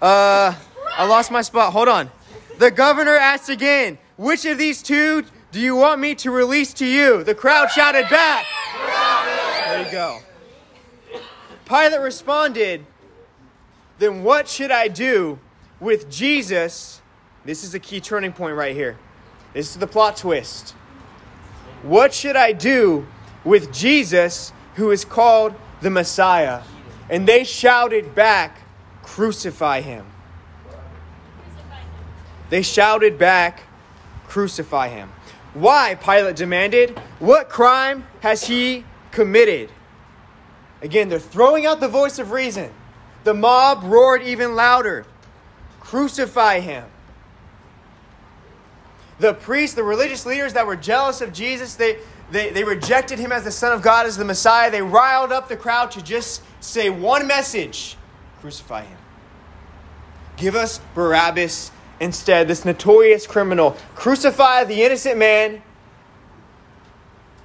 Uh, 0.00 0.54
I 0.96 1.06
lost 1.06 1.32
my 1.32 1.42
spot. 1.42 1.72
Hold 1.72 1.88
on. 1.88 2.10
The 2.58 2.70
governor 2.70 3.16
asked 3.16 3.48
again, 3.48 3.98
Which 4.16 4.44
of 4.44 4.58
these 4.58 4.80
two 4.80 5.24
do 5.50 5.60
you 5.60 5.76
want 5.76 6.00
me 6.00 6.14
to 6.16 6.30
release 6.30 6.74
to 6.74 6.86
you? 6.86 7.24
The 7.24 7.34
crowd 7.34 7.70
shouted 7.70 8.08
back. 8.10 8.44
There 9.66 9.84
you 9.84 9.90
go. 9.90 10.20
Pilate 11.64 12.00
responded, 12.00 12.84
Then 13.98 14.22
what 14.22 14.48
should 14.48 14.70
I 14.70 14.88
do 14.88 15.38
with 15.80 16.10
Jesus? 16.10 17.00
This 17.44 17.64
is 17.64 17.74
a 17.74 17.78
key 17.78 18.00
turning 18.00 18.32
point 18.32 18.56
right 18.56 18.74
here. 18.74 18.98
This 19.54 19.70
is 19.70 19.76
the 19.76 19.86
plot 19.86 20.18
twist. 20.18 20.72
What 21.82 22.12
should 22.12 22.36
I 22.36 22.52
do 22.52 23.06
with 23.44 23.72
Jesus, 23.72 24.52
who 24.74 24.90
is 24.90 25.04
called 25.04 25.54
the 25.80 25.90
Messiah? 25.90 26.62
And 27.08 27.26
they 27.26 27.44
shouted 27.44 28.14
back, 28.14 28.60
Crucify 29.02 29.80
him. 29.80 30.06
They 32.50 32.62
shouted 32.62 33.18
back, 33.18 33.62
Crucify 34.26 34.88
him. 34.88 35.10
Why? 35.54 35.94
Pilate 35.94 36.36
demanded. 36.36 36.98
What 37.18 37.48
crime 37.48 38.06
has 38.20 38.46
he 38.46 38.84
committed? 39.10 39.70
Again, 40.82 41.08
they're 41.08 41.18
throwing 41.18 41.66
out 41.66 41.80
the 41.80 41.88
voice 41.88 42.18
of 42.18 42.30
reason. 42.30 42.72
The 43.24 43.34
mob 43.34 43.82
roared 43.84 44.22
even 44.22 44.54
louder 44.54 45.06
Crucify 45.88 46.60
him. 46.60 46.84
The 49.18 49.32
priests, 49.32 49.74
the 49.74 49.82
religious 49.82 50.26
leaders 50.26 50.52
that 50.52 50.66
were 50.66 50.76
jealous 50.76 51.22
of 51.22 51.32
Jesus, 51.32 51.76
they, 51.76 51.96
they, 52.30 52.50
they 52.50 52.62
rejected 52.62 53.18
him 53.18 53.32
as 53.32 53.44
the 53.44 53.50
Son 53.50 53.72
of 53.72 53.80
God, 53.80 54.04
as 54.04 54.18
the 54.18 54.24
Messiah. 54.26 54.70
They 54.70 54.82
riled 54.82 55.32
up 55.32 55.48
the 55.48 55.56
crowd 55.56 55.90
to 55.92 56.02
just 56.02 56.42
say 56.60 56.90
one 56.90 57.26
message 57.26 57.96
crucify 58.42 58.82
him. 58.82 58.98
Give 60.36 60.54
us 60.54 60.78
Barabbas 60.94 61.70
instead, 62.00 62.48
this 62.48 62.64
notorious 62.64 63.26
criminal. 63.26 63.76
Crucify 63.94 64.64
the 64.64 64.82
innocent 64.82 65.18
man 65.18 65.62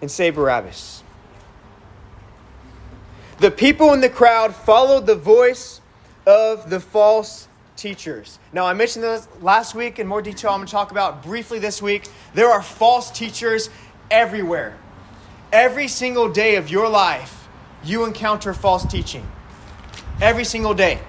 and 0.02 0.12
say 0.12 0.30
Barabbas. 0.30 1.04
The 3.40 3.52
people 3.52 3.94
in 3.94 4.02
the 4.02 4.10
crowd 4.10 4.56
followed 4.56 5.06
the 5.06 5.16
voice 5.16 5.82
of 6.26 6.70
the 6.70 6.80
false 6.80 7.48
teachers. 7.76 8.40
Now, 8.54 8.66
I 8.66 8.74
mentioned 8.74 9.04
this 9.04 9.28
last 9.42 9.76
week 9.76 10.00
in 10.00 10.08
more 10.08 10.22
detail. 10.22 10.52
I'm 10.52 10.60
going 10.60 10.68
to 10.68 10.72
talk 10.72 10.92
about 10.92 11.24
briefly 11.24 11.60
this 11.60 11.82
week. 11.82 12.08
There 12.34 12.50
are 12.50 12.62
false 12.62 13.12
teachers 13.12 13.70
everywhere. 14.10 14.78
Every 15.52 15.88
single 15.88 16.30
day 16.30 16.56
of 16.56 16.70
your 16.70 16.88
life, 16.88 17.48
you 17.84 18.06
encounter 18.06 18.54
false 18.54 18.86
teaching. 18.86 19.28
Every 20.22 20.46
single 20.46 20.74
day. 20.74 21.00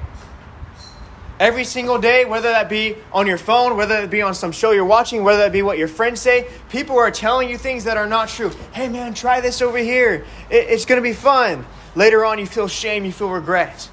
Every 1.40 1.64
single 1.64 1.98
day, 1.98 2.24
whether 2.24 2.50
that 2.50 2.68
be 2.68 2.96
on 3.12 3.26
your 3.26 3.38
phone, 3.38 3.76
whether 3.76 3.96
it 3.96 4.10
be 4.10 4.22
on 4.22 4.34
some 4.34 4.52
show 4.52 4.70
you're 4.70 4.84
watching, 4.84 5.24
whether 5.24 5.40
that 5.40 5.52
be 5.52 5.62
what 5.62 5.78
your 5.78 5.88
friends 5.88 6.20
say, 6.20 6.46
people 6.70 6.96
are 6.96 7.10
telling 7.10 7.50
you 7.50 7.58
things 7.58 7.84
that 7.84 7.96
are 7.96 8.06
not 8.06 8.28
true. 8.28 8.50
Hey 8.72 8.88
man, 8.88 9.14
try 9.14 9.40
this 9.40 9.60
over 9.60 9.78
here. 9.78 10.24
It- 10.48 10.68
it's 10.68 10.84
going 10.84 10.98
to 10.98 11.02
be 11.02 11.12
fun. 11.12 11.66
Later 11.96 12.24
on, 12.24 12.38
you 12.38 12.46
feel 12.46 12.68
shame, 12.68 13.04
you 13.04 13.12
feel 13.12 13.28
regret. 13.28 13.88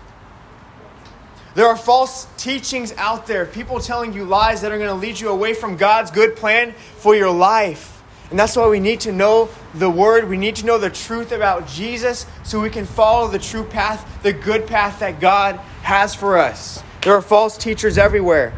There 1.55 1.67
are 1.67 1.75
false 1.75 2.27
teachings 2.37 2.93
out 2.97 3.27
there, 3.27 3.45
people 3.45 3.79
telling 3.79 4.13
you 4.13 4.23
lies 4.23 4.61
that 4.61 4.71
are 4.71 4.77
going 4.77 4.89
to 4.89 4.95
lead 4.95 5.19
you 5.19 5.29
away 5.29 5.53
from 5.53 5.77
God's 5.77 6.09
good 6.11 6.35
plan 6.35 6.73
for 6.97 7.15
your 7.15 7.31
life. 7.31 8.01
And 8.29 8.39
that's 8.39 8.55
why 8.55 8.67
we 8.69 8.79
need 8.79 9.01
to 9.01 9.11
know 9.11 9.49
the 9.73 9.89
Word. 9.89 10.29
We 10.29 10.37
need 10.37 10.55
to 10.57 10.65
know 10.65 10.77
the 10.77 10.89
truth 10.89 11.33
about 11.33 11.67
Jesus 11.67 12.25
so 12.43 12.61
we 12.61 12.69
can 12.69 12.85
follow 12.85 13.27
the 13.27 13.39
true 13.39 13.65
path, 13.65 14.07
the 14.23 14.31
good 14.31 14.67
path 14.67 14.99
that 14.99 15.19
God 15.19 15.55
has 15.81 16.15
for 16.15 16.37
us. 16.37 16.81
There 17.03 17.15
are 17.15 17.21
false 17.21 17.57
teachers 17.57 17.97
everywhere. 17.97 18.53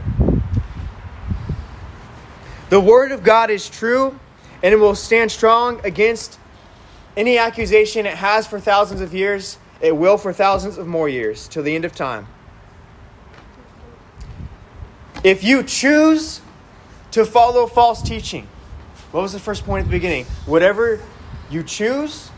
The 2.69 2.79
Word 2.79 3.13
of 3.13 3.23
God 3.23 3.49
is 3.49 3.69
true 3.69 4.19
and 4.61 4.73
it 4.73 4.77
will 4.77 4.95
stand 4.95 5.31
strong 5.31 5.79
against 5.85 6.39
any 7.15 7.37
accusation 7.37 8.05
it 8.05 8.15
has 8.15 8.45
for 8.45 8.59
thousands 8.59 8.99
of 8.99 9.13
years. 9.13 9.57
It 9.79 9.95
will 9.95 10.17
for 10.17 10.33
thousands 10.33 10.77
of 10.77 10.87
more 10.87 11.07
years 11.07 11.47
till 11.47 11.63
the 11.63 11.73
end 11.73 11.85
of 11.85 11.95
time. 11.95 12.27
If 15.23 15.41
you 15.41 15.63
choose 15.63 16.41
to 17.11 17.25
follow 17.25 17.65
false 17.65 18.01
teaching, 18.01 18.47
what 19.11 19.21
was 19.21 19.31
the 19.31 19.39
first 19.39 19.63
point 19.63 19.83
at 19.83 19.85
the 19.85 19.91
beginning? 19.91 20.25
Whatever 20.45 20.99
you 21.49 21.63
choose 21.63 22.29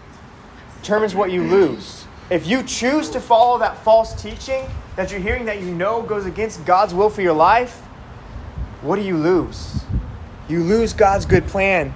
determines 0.81 1.15
what 1.15 1.31
you 1.31 1.41
lose. 1.41 2.05
If 2.29 2.45
you 2.45 2.61
choose 2.61 3.09
to 3.11 3.19
follow 3.19 3.57
that 3.57 3.77
false 3.83 4.21
teaching 4.21 4.67
that 4.95 5.11
you're 5.11 5.19
hearing 5.19 5.45
that 5.45 5.61
you 5.61 5.73
know 5.73 6.01
goes 6.01 6.25
against 6.25 6.65
God's 6.65 6.93
will 6.93 7.09
for 7.09 7.21
your 7.21 7.33
life, 7.33 7.81
what 8.81 8.95
do 8.95 9.01
you 9.01 9.17
lose? 9.17 9.83
You 10.47 10.63
lose 10.63 10.93
God's 10.93 11.25
good 11.25 11.47
plan 11.47 11.93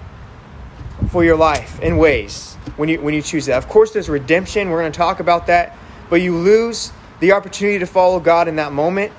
for 1.10 1.24
your 1.24 1.38
life 1.38 1.80
in 1.82 1.98
ways 1.98 2.56
when 2.76 2.90
you 2.90 3.00
when 3.02 3.14
you 3.14 3.22
choose 3.22 3.46
that. 3.46 3.58
Of 3.58 3.68
course 3.68 3.92
there's 3.92 4.10
redemption, 4.10 4.70
we're 4.70 4.82
going 4.82 4.92
to 4.92 4.98
talk 4.98 5.20
about 5.20 5.48
that, 5.48 5.78
but 6.10 6.22
you 6.22 6.36
lose 6.36 6.92
the 7.20 7.32
opportunity 7.34 7.80
to 7.80 7.86
follow 7.86 8.20
God 8.20 8.48
in 8.48 8.56
that 8.58 8.72
moment. 8.72 9.12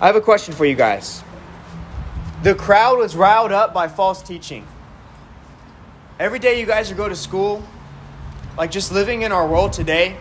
I 0.00 0.06
have 0.06 0.16
a 0.16 0.20
question 0.20 0.54
for 0.54 0.64
you 0.64 0.74
guys. 0.74 1.22
The 2.42 2.54
crowd 2.54 2.98
was 2.98 3.16
riled 3.16 3.50
up 3.50 3.74
by 3.74 3.88
false 3.88 4.22
teaching. 4.22 4.66
Every 6.20 6.38
day 6.38 6.60
you 6.60 6.66
guys 6.66 6.92
go 6.92 7.08
to 7.08 7.16
school, 7.16 7.64
like 8.56 8.70
just 8.70 8.92
living 8.92 9.22
in 9.22 9.32
our 9.32 9.46
world 9.46 9.72
today, 9.72 10.16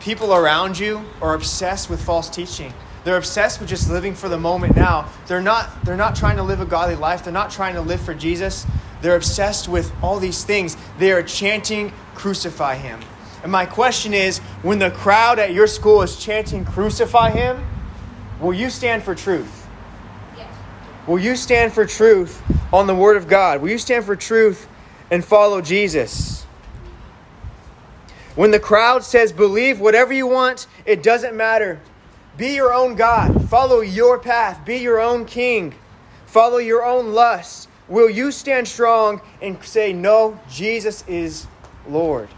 people 0.00 0.34
around 0.34 0.78
you 0.78 1.04
are 1.20 1.34
obsessed 1.34 1.90
with 1.90 2.02
false 2.02 2.28
teaching. 2.28 2.72
They're 3.04 3.16
obsessed 3.16 3.60
with 3.60 3.68
just 3.68 3.90
living 3.90 4.14
for 4.14 4.28
the 4.28 4.38
moment 4.38 4.76
now. 4.76 5.08
They're 5.26 5.40
not 5.40 5.84
they're 5.84 5.96
not 5.96 6.16
trying 6.16 6.36
to 6.36 6.42
live 6.42 6.60
a 6.60 6.66
godly 6.66 6.96
life. 6.96 7.24
They're 7.24 7.32
not 7.32 7.50
trying 7.50 7.74
to 7.74 7.80
live 7.80 8.00
for 8.00 8.14
Jesus. 8.14 8.66
They're 9.00 9.16
obsessed 9.16 9.68
with 9.68 9.92
all 10.02 10.18
these 10.18 10.44
things. 10.44 10.76
They 10.98 11.12
are 11.12 11.22
chanting 11.22 11.92
crucify 12.14 12.74
him. 12.74 13.00
And 13.42 13.52
my 13.52 13.66
question 13.66 14.12
is 14.12 14.38
when 14.62 14.78
the 14.78 14.90
crowd 14.90 15.38
at 15.38 15.52
your 15.54 15.68
school 15.68 16.02
is 16.02 16.18
chanting, 16.18 16.64
Crucify 16.64 17.30
him, 17.30 17.64
will 18.40 18.52
you 18.52 18.68
stand 18.68 19.04
for 19.04 19.14
truth? 19.14 19.66
Yes. 20.36 20.52
Will 21.06 21.20
you 21.20 21.36
stand 21.36 21.72
for 21.72 21.86
truth 21.86 22.42
on 22.72 22.88
the 22.88 22.94
Word 22.94 23.16
of 23.16 23.28
God? 23.28 23.62
Will 23.62 23.70
you 23.70 23.78
stand 23.78 24.04
for 24.04 24.16
truth 24.16 24.68
and 25.10 25.24
follow 25.24 25.60
Jesus? 25.60 26.44
When 28.38 28.52
the 28.52 28.60
crowd 28.60 29.02
says, 29.02 29.32
Believe 29.32 29.80
whatever 29.80 30.12
you 30.12 30.28
want, 30.28 30.68
it 30.86 31.02
doesn't 31.02 31.36
matter. 31.36 31.80
Be 32.36 32.54
your 32.54 32.72
own 32.72 32.94
God. 32.94 33.50
Follow 33.50 33.80
your 33.80 34.16
path. 34.16 34.64
Be 34.64 34.76
your 34.76 35.00
own 35.00 35.24
king. 35.24 35.74
Follow 36.24 36.58
your 36.58 36.84
own 36.84 37.14
lusts. 37.14 37.66
Will 37.88 38.08
you 38.08 38.30
stand 38.30 38.68
strong 38.68 39.20
and 39.42 39.60
say, 39.64 39.92
No, 39.92 40.38
Jesus 40.48 41.02
is 41.08 41.48
Lord? 41.88 42.28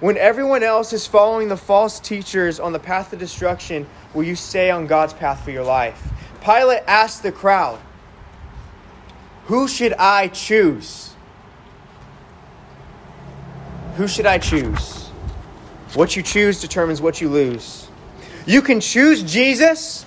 When 0.00 0.16
everyone 0.16 0.62
else 0.62 0.94
is 0.94 1.06
following 1.06 1.48
the 1.48 1.58
false 1.58 2.00
teachers 2.00 2.58
on 2.58 2.72
the 2.72 2.78
path 2.78 3.12
of 3.12 3.18
destruction, 3.18 3.86
will 4.14 4.24
you 4.24 4.34
stay 4.34 4.70
on 4.70 4.86
God's 4.86 5.12
path 5.12 5.44
for 5.44 5.50
your 5.50 5.64
life? 5.64 6.02
Pilate 6.42 6.82
asked 6.86 7.22
the 7.22 7.30
crowd, 7.30 7.78
Who 9.48 9.68
should 9.68 9.92
I 9.98 10.28
choose? 10.28 11.13
Who 13.96 14.08
should 14.08 14.26
I 14.26 14.38
choose? 14.38 15.08
What 15.94 16.16
you 16.16 16.22
choose 16.22 16.60
determines 16.60 17.00
what 17.00 17.20
you 17.20 17.28
lose. 17.28 17.88
You 18.46 18.60
can 18.60 18.80
choose 18.80 19.22
Jesus, 19.22 20.04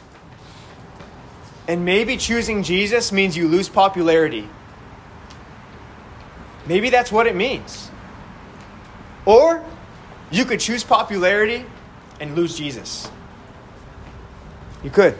and 1.67 1.85
maybe 1.85 2.17
choosing 2.17 2.63
Jesus 2.63 3.11
means 3.11 3.35
you 3.37 3.47
lose 3.47 3.69
popularity. 3.69 4.47
Maybe 6.67 6.89
that's 6.89 7.11
what 7.11 7.27
it 7.27 7.35
means. 7.35 7.89
Or 9.25 9.63
you 10.31 10.43
could 10.43 10.59
choose 10.59 10.83
popularity 10.83 11.65
and 12.19 12.35
lose 12.35 12.57
Jesus. 12.57 13.09
You 14.83 14.89
could. 14.89 15.17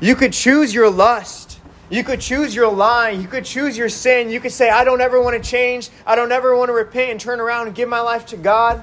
You 0.00 0.16
could 0.16 0.32
choose 0.32 0.74
your 0.74 0.90
lust. 0.90 1.47
You 1.90 2.04
could 2.04 2.20
choose 2.20 2.54
your 2.54 2.70
lying. 2.70 3.22
You 3.22 3.28
could 3.28 3.44
choose 3.44 3.76
your 3.76 3.88
sin. 3.88 4.30
You 4.30 4.40
could 4.40 4.52
say, 4.52 4.68
I 4.68 4.84
don't 4.84 5.00
ever 5.00 5.20
want 5.20 5.42
to 5.42 5.50
change. 5.50 5.88
I 6.06 6.16
don't 6.16 6.32
ever 6.32 6.54
want 6.54 6.68
to 6.68 6.74
repent 6.74 7.10
and 7.10 7.20
turn 7.20 7.40
around 7.40 7.66
and 7.66 7.74
give 7.74 7.88
my 7.88 8.00
life 8.00 8.26
to 8.26 8.36
God. 8.36 8.82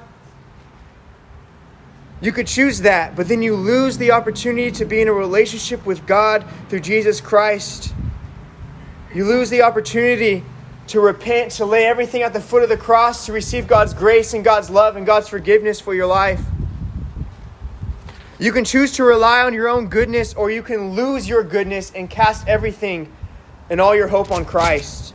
You 2.20 2.32
could 2.32 2.46
choose 2.46 2.80
that, 2.80 3.14
but 3.14 3.28
then 3.28 3.42
you 3.42 3.54
lose 3.54 3.98
the 3.98 4.10
opportunity 4.10 4.70
to 4.72 4.84
be 4.86 5.02
in 5.02 5.08
a 5.08 5.12
relationship 5.12 5.84
with 5.84 6.06
God 6.06 6.44
through 6.68 6.80
Jesus 6.80 7.20
Christ. 7.20 7.94
You 9.14 9.26
lose 9.26 9.50
the 9.50 9.62
opportunity 9.62 10.42
to 10.88 11.00
repent, 11.00 11.52
to 11.52 11.66
lay 11.66 11.84
everything 11.84 12.22
at 12.22 12.32
the 12.32 12.40
foot 12.40 12.62
of 12.62 12.68
the 12.68 12.76
cross, 12.76 13.26
to 13.26 13.32
receive 13.32 13.66
God's 13.66 13.92
grace 13.92 14.32
and 14.34 14.42
God's 14.42 14.70
love 14.70 14.96
and 14.96 15.04
God's 15.04 15.28
forgiveness 15.28 15.78
for 15.80 15.94
your 15.94 16.06
life. 16.06 16.40
You 18.38 18.52
can 18.52 18.64
choose 18.64 18.92
to 18.92 19.04
rely 19.04 19.40
on 19.42 19.54
your 19.54 19.68
own 19.68 19.88
goodness, 19.88 20.34
or 20.34 20.50
you 20.50 20.62
can 20.62 20.90
lose 20.90 21.26
your 21.26 21.42
goodness 21.42 21.90
and 21.94 22.10
cast 22.10 22.46
everything 22.46 23.10
and 23.70 23.80
all 23.80 23.94
your 23.94 24.08
hope 24.08 24.30
on 24.30 24.44
Christ. 24.44 25.14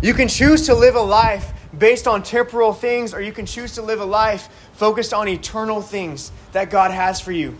You 0.00 0.14
can 0.14 0.28
choose 0.28 0.66
to 0.66 0.74
live 0.74 0.96
a 0.96 1.02
life 1.02 1.52
based 1.76 2.06
on 2.08 2.22
temporal 2.22 2.72
things, 2.72 3.12
or 3.12 3.20
you 3.20 3.32
can 3.32 3.44
choose 3.44 3.74
to 3.74 3.82
live 3.82 4.00
a 4.00 4.04
life 4.04 4.48
focused 4.72 5.12
on 5.12 5.28
eternal 5.28 5.82
things 5.82 6.32
that 6.52 6.70
God 6.70 6.90
has 6.90 7.20
for 7.20 7.32
you. 7.32 7.58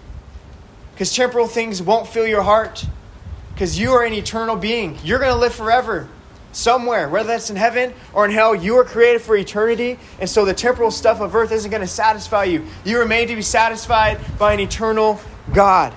Because 0.93 1.15
temporal 1.15 1.47
things 1.47 1.83
won't 1.83 2.09
fill 2.09 2.27
your 2.27 2.43
heart, 2.43 2.87
because 3.53 3.79
you 3.79 3.93
are 3.93 4.05
an 4.05 4.15
eternal 4.15 4.57
being. 4.57 4.99
You're 5.05 5.19
going 5.19 5.33
to 5.33 5.39
live 5.39 5.55
forever 5.55 6.09
somewhere, 6.55 7.09
whether 7.09 7.29
that's 7.29 7.51
in 7.51 7.57
heaven 7.57 7.93
or 8.13 8.25
in 8.25 8.31
hell. 8.31 8.55
You 8.55 8.77
were 8.77 8.85
created 8.85 9.23
for 9.23 9.37
eternity, 9.37 9.99
and 10.21 10.29
so 10.29 10.45
the 10.45 10.55
temporal 10.55 10.91
stuff 10.91 11.21
of 11.21 11.35
earth 11.35 11.53
isn't 11.53 11.71
going 11.71 11.81
to 11.81 11.87
satisfy 11.87 12.45
you. 12.45 12.65
You 12.85 12.99
were 12.99 13.07
made 13.07 13.29
to 13.29 13.37
be 13.37 13.43
satisfied 13.43 14.21
by 14.39 14.55
an 14.55 14.61
eternal 14.61 15.21
God. 15.53 15.93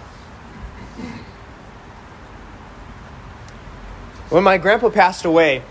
When 4.30 4.44
my 4.44 4.58
grandpa 4.58 4.90
passed 4.90 5.24
away, 5.24 5.64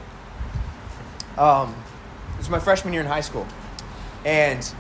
um, 1.37 1.75
it 2.35 2.39
was 2.39 2.49
my 2.49 2.59
freshman 2.59 2.95
year 2.95 3.03
in 3.03 3.09
high 3.09 3.21
school, 3.21 3.47
and 4.25 4.73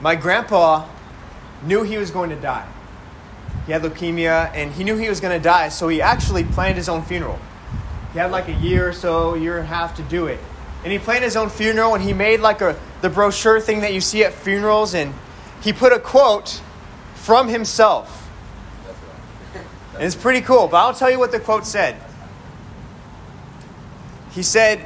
my 0.00 0.14
grandpa 0.14 0.86
knew 1.64 1.82
he 1.82 1.98
was 1.98 2.12
going 2.12 2.30
to 2.30 2.36
die. 2.36 2.68
He 3.64 3.72
had 3.72 3.82
leukemia, 3.82 4.52
and 4.54 4.72
he 4.72 4.84
knew 4.84 4.96
he 4.96 5.08
was 5.08 5.18
going 5.18 5.36
to 5.36 5.42
die, 5.42 5.70
so 5.70 5.88
he 5.88 6.00
actually 6.00 6.44
planned 6.44 6.76
his 6.76 6.88
own 6.88 7.02
funeral. 7.02 7.40
He 8.16 8.20
had 8.20 8.30
like 8.30 8.48
a 8.48 8.54
year 8.54 8.88
or 8.88 8.94
so, 8.94 9.34
year 9.34 9.58
and 9.58 9.64
a 9.66 9.68
half 9.68 9.96
to 9.96 10.02
do 10.02 10.26
it. 10.26 10.40
And 10.84 10.90
he 10.90 10.98
planned 10.98 11.22
his 11.22 11.36
own 11.36 11.50
funeral, 11.50 11.94
and 11.94 12.02
he 12.02 12.14
made 12.14 12.40
like 12.40 12.62
a 12.62 12.74
the 13.02 13.10
brochure 13.10 13.60
thing 13.60 13.82
that 13.82 13.92
you 13.92 14.00
see 14.00 14.24
at 14.24 14.32
funerals, 14.32 14.94
and 14.94 15.12
he 15.60 15.70
put 15.70 15.92
a 15.92 15.98
quote 15.98 16.62
from 17.14 17.46
himself. 17.48 18.30
And 19.92 20.02
it's 20.02 20.14
pretty 20.14 20.40
cool, 20.40 20.66
but 20.66 20.78
I'll 20.78 20.94
tell 20.94 21.10
you 21.10 21.18
what 21.18 21.30
the 21.30 21.38
quote 21.38 21.66
said. 21.66 21.96
He 24.30 24.42
said, 24.42 24.80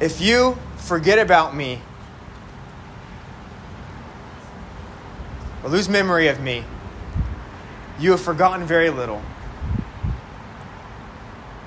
If 0.00 0.18
you 0.18 0.56
forget 0.78 1.18
about 1.18 1.54
me, 1.54 1.82
or 5.62 5.68
lose 5.68 5.90
memory 5.90 6.28
of 6.28 6.40
me, 6.40 6.64
you 8.00 8.12
have 8.12 8.20
forgotten 8.22 8.66
very 8.66 8.88
little. 8.88 9.20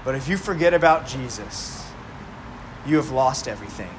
But 0.04 0.16
if 0.16 0.28
you 0.28 0.38
forget 0.38 0.74
about 0.74 1.08
Jesus, 1.08 1.86
you 2.86 2.96
have 2.98 3.12
lost 3.12 3.48
everything. 3.48 3.90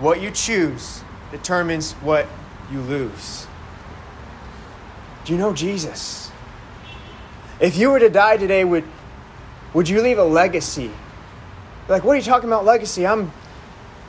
What 0.00 0.22
you 0.22 0.30
choose 0.30 1.02
determines 1.30 1.92
what 1.94 2.26
you 2.72 2.80
lose. 2.80 3.46
Do 5.24 5.32
you 5.32 5.38
know 5.38 5.52
Jesus? 5.52 6.30
If 7.60 7.76
you 7.76 7.90
were 7.90 7.98
to 7.98 8.08
die 8.08 8.36
today, 8.36 8.64
would, 8.64 8.84
would 9.74 9.88
you 9.88 10.00
leave 10.00 10.18
a 10.18 10.24
legacy? 10.24 10.90
Like, 11.88 12.04
what 12.04 12.12
are 12.12 12.16
you 12.16 12.22
talking 12.22 12.48
about, 12.48 12.64
legacy? 12.64 13.06
I'm 13.06 13.32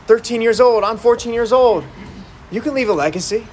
13 0.08 0.42
years 0.42 0.62
old, 0.62 0.84
I'm 0.84 0.98
14 0.98 1.34
years 1.34 1.52
old. 1.52 1.84
You 2.52 2.62
can 2.62 2.74
leave 2.74 2.90
a 2.90 2.94
legacy. 2.94 3.46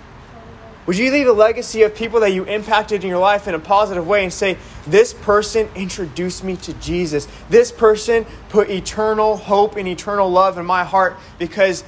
Would 0.87 0.97
you 0.97 1.11
leave 1.11 1.27
a 1.27 1.33
legacy 1.33 1.83
of 1.83 1.95
people 1.95 2.21
that 2.21 2.31
you 2.31 2.45
impacted 2.45 3.03
in 3.03 3.11
your 3.11 3.19
life 3.19 3.49
in 3.49 3.55
a 3.55 3.59
positive 3.59 4.07
way 4.07 4.23
and 4.23 4.33
say, 4.33 4.57
This 4.87 5.13
person 5.13 5.69
introduced 5.75 6.45
me 6.45 6.57
to 6.57 6.73
Jesus? 6.75 7.27
This 7.51 7.73
person 7.73 8.27
put 8.49 8.71
eternal 8.71 9.37
hope 9.37 9.77
and 9.77 9.89
eternal 9.89 10.31
love 10.31 10.59
in 10.59 10.67
my 10.67 10.85
heart 10.85 11.17
because 11.39 11.85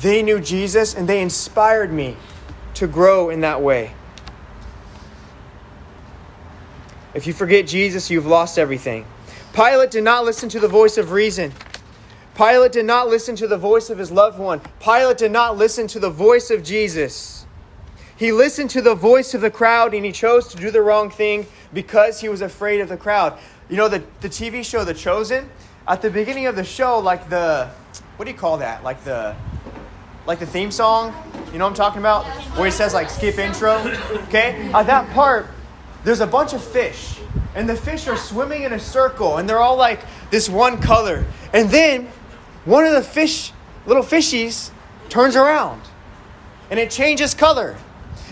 they 0.00 0.22
knew 0.22 0.40
Jesus 0.40 0.94
and 0.94 1.08
they 1.08 1.20
inspired 1.20 1.92
me 1.92 2.16
to 2.74 2.86
grow 2.86 3.30
in 3.30 3.40
that 3.42 3.62
way. 3.62 3.92
If 7.14 7.26
you 7.26 7.32
forget 7.32 7.66
Jesus, 7.66 8.10
you've 8.10 8.26
lost 8.26 8.58
everything. 8.58 9.06
Pilate 9.52 9.92
did 9.92 10.02
not 10.02 10.24
listen 10.24 10.48
to 10.48 10.58
the 10.58 10.66
voice 10.66 10.98
of 10.98 11.12
reason. 11.12 11.52
Pilate 12.34 12.72
did 12.72 12.86
not 12.86 13.08
listen 13.08 13.36
to 13.36 13.46
the 13.46 13.56
voice 13.56 13.88
of 13.88 13.98
his 13.98 14.10
loved 14.10 14.38
one. 14.38 14.60
Pilate 14.80 15.18
did 15.18 15.30
not 15.30 15.56
listen 15.56 15.86
to 15.86 16.00
the 16.00 16.10
voice 16.10 16.50
of 16.50 16.64
Jesus. 16.64 17.43
He 18.16 18.30
listened 18.30 18.70
to 18.70 18.80
the 18.80 18.94
voice 18.94 19.34
of 19.34 19.40
the 19.40 19.50
crowd 19.50 19.92
and 19.92 20.04
he 20.04 20.12
chose 20.12 20.48
to 20.48 20.56
do 20.56 20.70
the 20.70 20.80
wrong 20.80 21.10
thing 21.10 21.46
because 21.72 22.20
he 22.20 22.28
was 22.28 22.42
afraid 22.42 22.80
of 22.80 22.88
the 22.88 22.96
crowd. 22.96 23.38
You 23.68 23.76
know, 23.76 23.88
the, 23.88 24.04
the 24.20 24.28
TV 24.28 24.64
show 24.64 24.84
The 24.84 24.94
Chosen, 24.94 25.50
at 25.88 26.00
the 26.00 26.10
beginning 26.10 26.46
of 26.46 26.54
the 26.54 26.64
show, 26.64 26.98
like 27.00 27.28
the, 27.28 27.68
what 28.16 28.24
do 28.26 28.30
you 28.30 28.36
call 28.36 28.58
that? 28.58 28.84
Like 28.84 29.02
the, 29.04 29.34
like 30.26 30.38
the 30.38 30.46
theme 30.46 30.70
song? 30.70 31.12
You 31.52 31.58
know 31.58 31.64
what 31.64 31.70
I'm 31.70 31.74
talking 31.74 31.98
about? 31.98 32.24
Where 32.56 32.68
it 32.68 32.72
says 32.72 32.94
like 32.94 33.10
skip 33.10 33.38
intro. 33.38 33.78
Okay? 34.28 34.70
At 34.72 34.84
that 34.84 35.10
part, 35.12 35.48
there's 36.04 36.20
a 36.20 36.26
bunch 36.26 36.52
of 36.52 36.62
fish. 36.62 37.18
And 37.56 37.68
the 37.68 37.76
fish 37.76 38.06
are 38.06 38.16
swimming 38.16 38.62
in 38.62 38.72
a 38.72 38.80
circle 38.80 39.38
and 39.38 39.48
they're 39.48 39.60
all 39.60 39.76
like 39.76 40.00
this 40.30 40.48
one 40.48 40.80
color. 40.80 41.26
And 41.52 41.68
then 41.70 42.08
one 42.64 42.86
of 42.86 42.92
the 42.92 43.02
fish, 43.02 43.52
little 43.86 44.02
fishies, 44.04 44.70
turns 45.08 45.34
around 45.34 45.82
and 46.70 46.78
it 46.78 46.90
changes 46.90 47.34
color. 47.34 47.76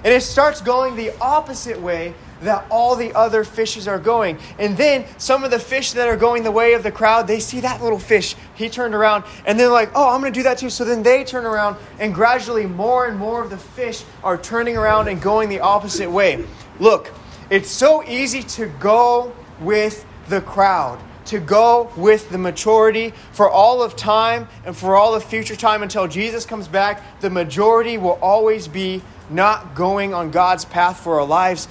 And 0.05 0.13
it 0.13 0.23
starts 0.23 0.61
going 0.61 0.97
the 0.97 1.13
opposite 1.21 1.81
way 1.81 2.15
that 2.43 2.67
all 2.71 2.97
the 2.97 3.13
other 3.15 3.45
fishes 3.45 3.87
are 3.87 3.99
going. 3.99 4.39
And 4.59 4.77
then 4.77 5.05
some 5.19 5.45
of 5.45 5.51
the 5.51 5.59
fish 5.59 5.93
that 5.93 6.09
are 6.09 6.17
going 6.17 6.43
the 6.43 6.51
way 6.51 6.75
of 6.75 6.83
the 6.83 6.91
crowd, 6.91 7.27
they 7.27 7.41
see 7.41 7.61
that 7.61 7.83
little 7.83 7.99
fish. 7.99 8.35
He 8.55 8.69
turned 8.69 8.95
around 8.95 9.25
and 9.47 9.59
they're 9.59 9.69
like, 9.69 9.91
oh, 9.95 10.13
I'm 10.13 10.21
going 10.21 10.33
to 10.33 10.39
do 10.39 10.43
that 10.45 10.59
too. 10.59 10.71
So 10.71 10.85
then 10.85 11.03
they 11.03 11.25
turn 11.25 11.47
around 11.47 11.77
and 11.99 12.15
gradually 12.15 12.67
more 12.67 13.07
and 13.07 13.17
more 13.17 13.43
of 13.43 13.51
the 13.51 13.59
fish 13.59 14.05
are 14.25 14.37
turning 14.37 14.77
around 14.77 15.09
and 15.09 15.23
going 15.23 15.49
the 15.49 15.61
opposite 15.61 16.11
way. 16.11 16.45
Look, 16.81 17.13
it's 17.49 17.71
so 17.71 18.03
easy 18.05 18.43
to 18.43 18.67
go 18.81 19.33
with 19.61 20.05
the 20.29 20.41
crowd 20.41 21.01
to 21.25 21.39
go 21.39 21.91
with 21.97 22.29
the 22.31 22.39
maturity 22.39 23.13
for 23.33 23.49
all 23.49 23.83
of 23.83 23.97
time 23.97 24.49
and 24.65 24.77
for 24.77 24.97
all 24.97 25.15
of 25.15 25.23
future 25.23 25.57
time 25.57 25.83
until 25.83 26.09
Jesus 26.09 26.45
comes 26.45 26.67
back. 26.67 27.21
The 27.21 27.31
majority 27.31 27.97
will 27.97 28.19
always 28.21 28.67
be 28.67 29.03
not 29.33 29.75
going 29.75 30.15
on 30.15 30.31
God's 30.31 30.65
path 30.65 31.01
for 31.01 31.21
our 31.21 31.27
lives. 31.27 31.69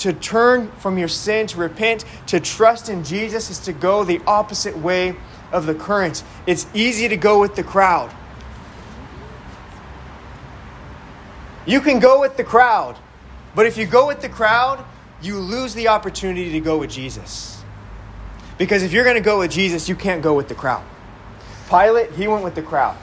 to 0.00 0.14
turn 0.14 0.70
from 0.78 0.96
your 0.96 1.08
sin, 1.08 1.46
to 1.46 1.58
repent, 1.58 2.06
to 2.26 2.40
trust 2.40 2.88
in 2.88 3.04
Jesus 3.04 3.50
is 3.50 3.58
to 3.58 3.72
go 3.72 4.02
the 4.02 4.18
opposite 4.26 4.76
way 4.78 5.14
of 5.52 5.66
the 5.66 5.74
current. 5.74 6.24
It's 6.46 6.66
easy 6.72 7.06
to 7.08 7.18
go 7.18 7.38
with 7.38 7.54
the 7.54 7.62
crowd. 7.62 8.10
You 11.66 11.82
can 11.82 11.98
go 11.98 12.18
with 12.20 12.38
the 12.38 12.44
crowd, 12.44 12.96
but 13.54 13.66
if 13.66 13.76
you 13.76 13.84
go 13.84 14.06
with 14.06 14.22
the 14.22 14.30
crowd, 14.30 14.82
you 15.20 15.38
lose 15.38 15.74
the 15.74 15.88
opportunity 15.88 16.52
to 16.52 16.60
go 16.60 16.78
with 16.78 16.90
Jesus. 16.90 17.62
Because 18.56 18.82
if 18.82 18.92
you're 18.92 19.04
going 19.04 19.16
to 19.16 19.22
go 19.22 19.40
with 19.40 19.50
Jesus, 19.50 19.86
you 19.86 19.94
can't 19.94 20.22
go 20.22 20.32
with 20.32 20.48
the 20.48 20.54
crowd. 20.54 20.84
Pilate, 21.68 22.12
he 22.12 22.26
went 22.26 22.42
with 22.42 22.54
the 22.54 22.62
crowd. 22.62 22.96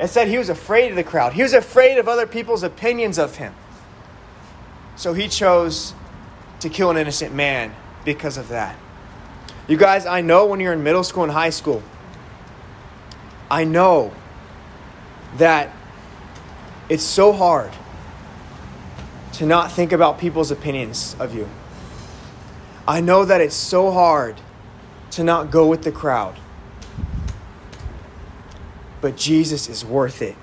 It 0.00 0.08
said 0.08 0.28
he 0.28 0.38
was 0.38 0.48
afraid 0.48 0.90
of 0.90 0.96
the 0.96 1.04
crowd. 1.04 1.34
He 1.34 1.42
was 1.42 1.52
afraid 1.52 1.98
of 1.98 2.08
other 2.08 2.26
people's 2.26 2.62
opinions 2.62 3.18
of 3.18 3.36
him. 3.36 3.54
So 4.96 5.14
he 5.14 5.28
chose 5.28 5.94
to 6.60 6.68
kill 6.68 6.90
an 6.90 6.96
innocent 6.96 7.34
man 7.34 7.74
because 8.04 8.36
of 8.36 8.48
that. 8.48 8.76
You 9.68 9.76
guys, 9.76 10.06
I 10.06 10.20
know 10.20 10.46
when 10.46 10.60
you're 10.60 10.72
in 10.72 10.82
middle 10.82 11.04
school 11.04 11.22
and 11.22 11.32
high 11.32 11.50
school, 11.50 11.82
I 13.50 13.64
know 13.64 14.12
that 15.36 15.70
it's 16.88 17.04
so 17.04 17.32
hard 17.32 17.70
to 19.34 19.46
not 19.46 19.72
think 19.72 19.92
about 19.92 20.18
people's 20.18 20.50
opinions 20.50 21.16
of 21.18 21.34
you. 21.34 21.48
I 22.86 23.00
know 23.00 23.24
that 23.24 23.40
it's 23.40 23.54
so 23.54 23.90
hard 23.90 24.40
to 25.12 25.22
not 25.24 25.50
go 25.50 25.66
with 25.66 25.82
the 25.82 25.92
crowd. 25.92 26.38
But 29.02 29.16
Jesus 29.16 29.68
is 29.68 29.84
worth 29.84 30.22
it. 30.22 30.36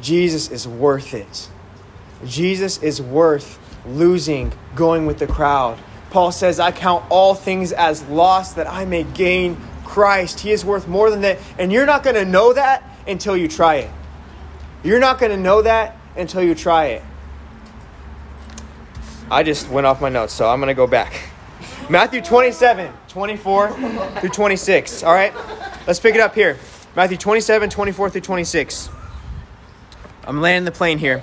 Jesus 0.00 0.50
is 0.50 0.66
worth 0.66 1.12
it. 1.12 1.48
Jesus 2.24 2.82
is 2.82 3.02
worth 3.02 3.58
losing 3.86 4.52
going 4.74 5.04
with 5.04 5.18
the 5.18 5.26
crowd. 5.26 5.78
Paul 6.10 6.32
says, 6.32 6.58
I 6.58 6.72
count 6.72 7.04
all 7.10 7.34
things 7.34 7.72
as 7.72 8.02
loss 8.04 8.54
that 8.54 8.66
I 8.66 8.84
may 8.84 9.04
gain 9.04 9.56
Christ. 9.84 10.40
He 10.40 10.52
is 10.52 10.64
worth 10.64 10.88
more 10.88 11.10
than 11.10 11.20
that. 11.20 11.38
And 11.58 11.72
you're 11.72 11.86
not 11.86 12.02
going 12.02 12.16
to 12.16 12.24
know 12.24 12.52
that 12.52 12.82
until 13.06 13.36
you 13.36 13.48
try 13.48 13.76
it. 13.76 13.90
You're 14.82 14.98
not 15.00 15.18
going 15.18 15.32
to 15.32 15.36
know 15.36 15.62
that 15.62 15.96
until 16.16 16.42
you 16.42 16.54
try 16.54 16.86
it. 16.86 17.02
I 19.30 19.42
just 19.42 19.68
went 19.68 19.86
off 19.86 20.00
my 20.00 20.08
notes, 20.08 20.32
so 20.32 20.48
I'm 20.48 20.58
going 20.58 20.68
to 20.68 20.74
go 20.74 20.86
back. 20.86 21.30
Matthew 21.88 22.20
27, 22.20 22.92
24 23.08 23.70
through 24.20 24.28
26. 24.30 25.02
All 25.02 25.12
right? 25.12 25.32
Let's 25.86 26.00
pick 26.00 26.14
it 26.14 26.20
up 26.20 26.34
here. 26.34 26.58
Matthew 26.96 27.18
27, 27.18 27.70
24 27.70 28.10
through 28.10 28.20
26. 28.20 28.90
I'm 30.24 30.40
landing 30.40 30.64
the 30.64 30.72
plane 30.72 30.98
here. 30.98 31.22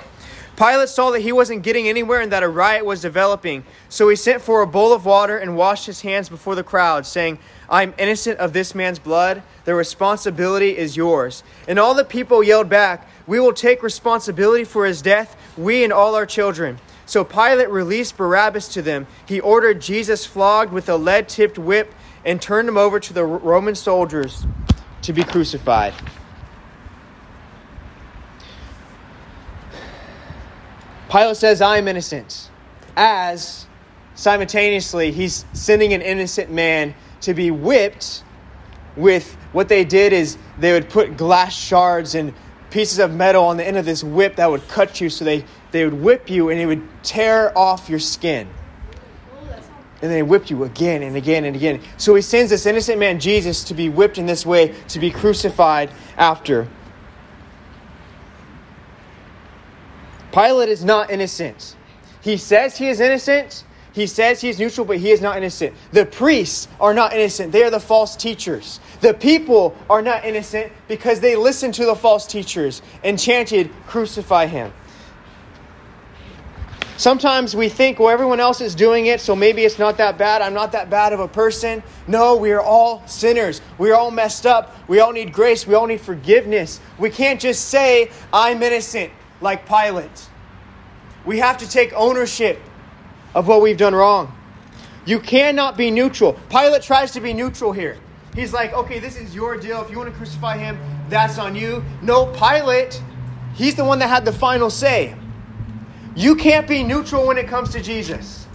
Pilate 0.56 0.88
saw 0.88 1.12
that 1.12 1.20
he 1.20 1.34
wasn't 1.34 1.62
getting 1.62 1.90
anywhere 1.90 2.22
and 2.22 2.32
that 2.32 2.42
a 2.42 2.48
riot 2.48 2.86
was 2.86 3.02
developing. 3.02 3.66
So 3.90 4.08
he 4.08 4.16
sent 4.16 4.42
for 4.42 4.62
a 4.62 4.68
bowl 4.68 4.94
of 4.94 5.06
water 5.06 5.38
and 5.38 5.58
washed 5.58 5.86
his 5.86 6.02
hands 6.02 6.30
before 6.30 6.56
the 6.56 6.64
crowd, 6.64 7.06
saying, 7.06 7.40
I 7.70 7.84
am 7.84 7.94
innocent 7.98 8.40
of 8.40 8.54
this 8.54 8.74
man's 8.74 8.98
blood. 8.98 9.44
The 9.66 9.76
responsibility 9.76 10.78
is 10.78 10.96
yours. 10.96 11.44
And 11.68 11.78
all 11.78 11.94
the 11.94 12.06
people 12.06 12.42
yelled 12.42 12.70
back, 12.70 13.06
We 13.28 13.42
will 13.42 13.54
take 13.54 13.84
responsibility 13.84 14.64
for 14.64 14.86
his 14.86 15.02
death, 15.02 15.36
we 15.58 15.84
and 15.84 15.92
all 15.92 16.16
our 16.16 16.26
children. 16.26 16.80
So 17.06 17.26
Pilate 17.26 17.70
released 17.70 18.16
Barabbas 18.16 18.70
to 18.70 18.82
them. 18.82 19.06
He 19.26 19.42
ordered 19.42 19.82
Jesus 19.82 20.26
flogged 20.26 20.72
with 20.72 20.88
a 20.88 20.96
lead 20.96 21.28
tipped 21.28 21.60
whip 21.60 21.94
and 22.24 22.42
turned 22.42 22.70
him 22.70 22.78
over 22.78 23.02
to 23.02 23.14
the 23.14 23.26
Roman 23.26 23.76
soldiers 23.76 24.46
to 25.08 25.14
be 25.14 25.24
crucified. 25.24 25.94
Pilate 31.10 31.38
says, 31.38 31.62
I 31.62 31.78
am 31.78 31.88
innocent, 31.88 32.52
as 32.98 33.68
simultaneously 34.16 35.12
he's 35.12 35.46
sending 35.54 35.94
an 35.94 36.02
innocent 36.02 36.52
man 36.52 36.94
to 37.22 37.34
be 37.34 37.52
whipped 37.52 38.26
with 38.98 39.36
what 39.54 39.70
they 39.70 39.86
did 39.86 40.12
is 40.12 40.38
they 40.60 40.74
would 40.74 40.90
put 40.90 41.16
glass 41.16 41.56
shards 41.56 42.14
and 42.14 42.34
pieces 42.70 43.00
of 43.00 43.14
metal 43.14 43.46
on 43.46 43.56
the 43.56 43.66
end 43.66 43.78
of 43.78 43.86
this 43.86 44.04
whip 44.04 44.36
that 44.36 44.52
would 44.52 44.68
cut 44.68 45.00
you 45.00 45.10
so 45.10 45.24
they, 45.24 45.46
they 45.72 45.86
would 45.86 45.94
whip 45.94 46.30
you 46.30 46.50
and 46.50 46.60
it 46.60 46.66
would 46.66 46.86
tear 47.04 47.58
off 47.58 47.90
your 47.90 48.00
skin 48.00 48.50
and 50.02 50.12
they 50.12 50.22
whipped 50.22 50.50
you 50.50 50.64
again 50.64 51.04
and 51.04 51.16
again 51.16 51.46
and 51.46 51.56
again. 51.56 51.82
So 51.98 52.16
he 52.16 52.22
sends 52.22 52.52
this 52.52 52.66
innocent 52.66 53.00
man, 53.00 53.20
Jesus, 53.20 53.64
to 53.66 53.74
be 53.74 53.90
whipped 53.90 54.18
in 54.18 54.26
this 54.26 54.46
way, 54.46 54.76
to 54.90 55.00
be 55.00 55.10
crucified 55.10 55.90
after. 56.18 56.68
Pilate 60.32 60.70
is 60.70 60.84
not 60.84 61.10
innocent. 61.10 61.76
He 62.22 62.38
says 62.38 62.78
he 62.78 62.90
is 62.90 63.00
innocent. 63.00 63.64
He 63.94 64.06
says 64.06 64.40
he 64.40 64.50
is 64.50 64.60
neutral, 64.60 64.86
but 64.86 64.98
he 64.98 65.10
is 65.10 65.22
not 65.22 65.38
innocent. 65.38 65.74
The 65.92 66.06
priests 66.06 66.68
are 66.80 66.94
not 66.94 67.14
innocent. 67.14 67.52
They 67.52 67.64
are 67.64 67.72
the 67.72 67.80
false 67.80 68.16
teachers. 68.16 68.80
The 69.02 69.16
people 69.16 69.76
are 69.90 70.04
not 70.04 70.24
innocent 70.24 70.72
because 70.88 71.20
they 71.20 71.36
listened 71.36 71.74
to 71.76 71.86
the 71.86 71.96
false 71.96 72.28
teachers 72.28 72.84
and 73.04 73.18
chanted, 73.18 73.72
Crucify 73.88 74.46
him. 74.46 74.72
Sometimes 76.98 77.56
we 77.56 77.70
think, 77.70 78.00
well, 78.00 78.10
everyone 78.10 78.40
else 78.40 78.60
is 78.60 78.74
doing 78.74 79.06
it, 79.06 79.22
so 79.22 79.36
maybe 79.36 79.64
it's 79.64 79.78
not 79.78 79.98
that 79.98 80.18
bad. 80.18 80.42
I'm 80.42 80.56
not 80.56 80.72
that 80.72 80.90
bad 80.90 81.14
of 81.14 81.20
a 81.20 81.28
person. 81.28 81.84
No, 82.08 82.36
we 82.36 82.52
are 82.52 82.62
all 82.62 83.08
sinners. 83.08 83.62
We 83.78 83.92
are 83.92 83.96
all 83.96 84.10
messed 84.10 84.48
up. 84.48 84.76
We 84.88 85.00
all 85.00 85.12
need 85.12 85.32
grace. 85.32 85.68
We 85.68 85.76
all 85.76 85.86
need 85.86 86.02
forgiveness. 86.02 86.80
We 86.98 87.12
can't 87.12 87.40
just 87.40 87.66
say, 87.66 88.10
I'm 88.34 88.64
innocent, 88.64 89.12
like 89.42 89.68
Pilate. 89.68 90.28
We 91.24 91.38
have 91.38 91.60
to 91.60 91.70
take 91.70 91.94
ownership 91.94 92.60
of 93.36 93.48
what 93.48 93.62
we've 93.62 93.78
done 93.78 93.94
wrong. 93.94 94.36
You 95.06 95.20
cannot 95.20 95.78
be 95.78 95.92
neutral. 95.92 96.34
Pilate 96.50 96.82
tries 96.82 97.12
to 97.12 97.22
be 97.22 97.32
neutral 97.32 97.74
here. 97.74 97.98
He's 98.34 98.54
like, 98.54 98.74
okay, 98.74 98.98
this 98.98 99.18
is 99.18 99.36
your 99.36 99.56
deal. 99.56 99.82
If 99.84 99.92
you 99.92 99.98
want 99.98 100.10
to 100.10 100.16
crucify 100.16 100.58
him, 100.58 100.80
that's 101.10 101.38
on 101.38 101.56
you. 101.56 101.84
No, 102.02 102.26
Pilate, 102.34 103.02
he's 103.54 103.76
the 103.76 103.86
one 103.86 104.00
that 104.00 104.10
had 104.10 104.26
the 104.26 104.34
final 104.34 104.72
say. 104.72 105.16
You 106.18 106.36
can't 106.36 106.68
be 106.68 106.84
neutral 106.84 107.28
when 107.28 107.38
it 107.38 107.48
comes 107.48 107.70
to 107.74 107.82
Jesus. 107.82 108.48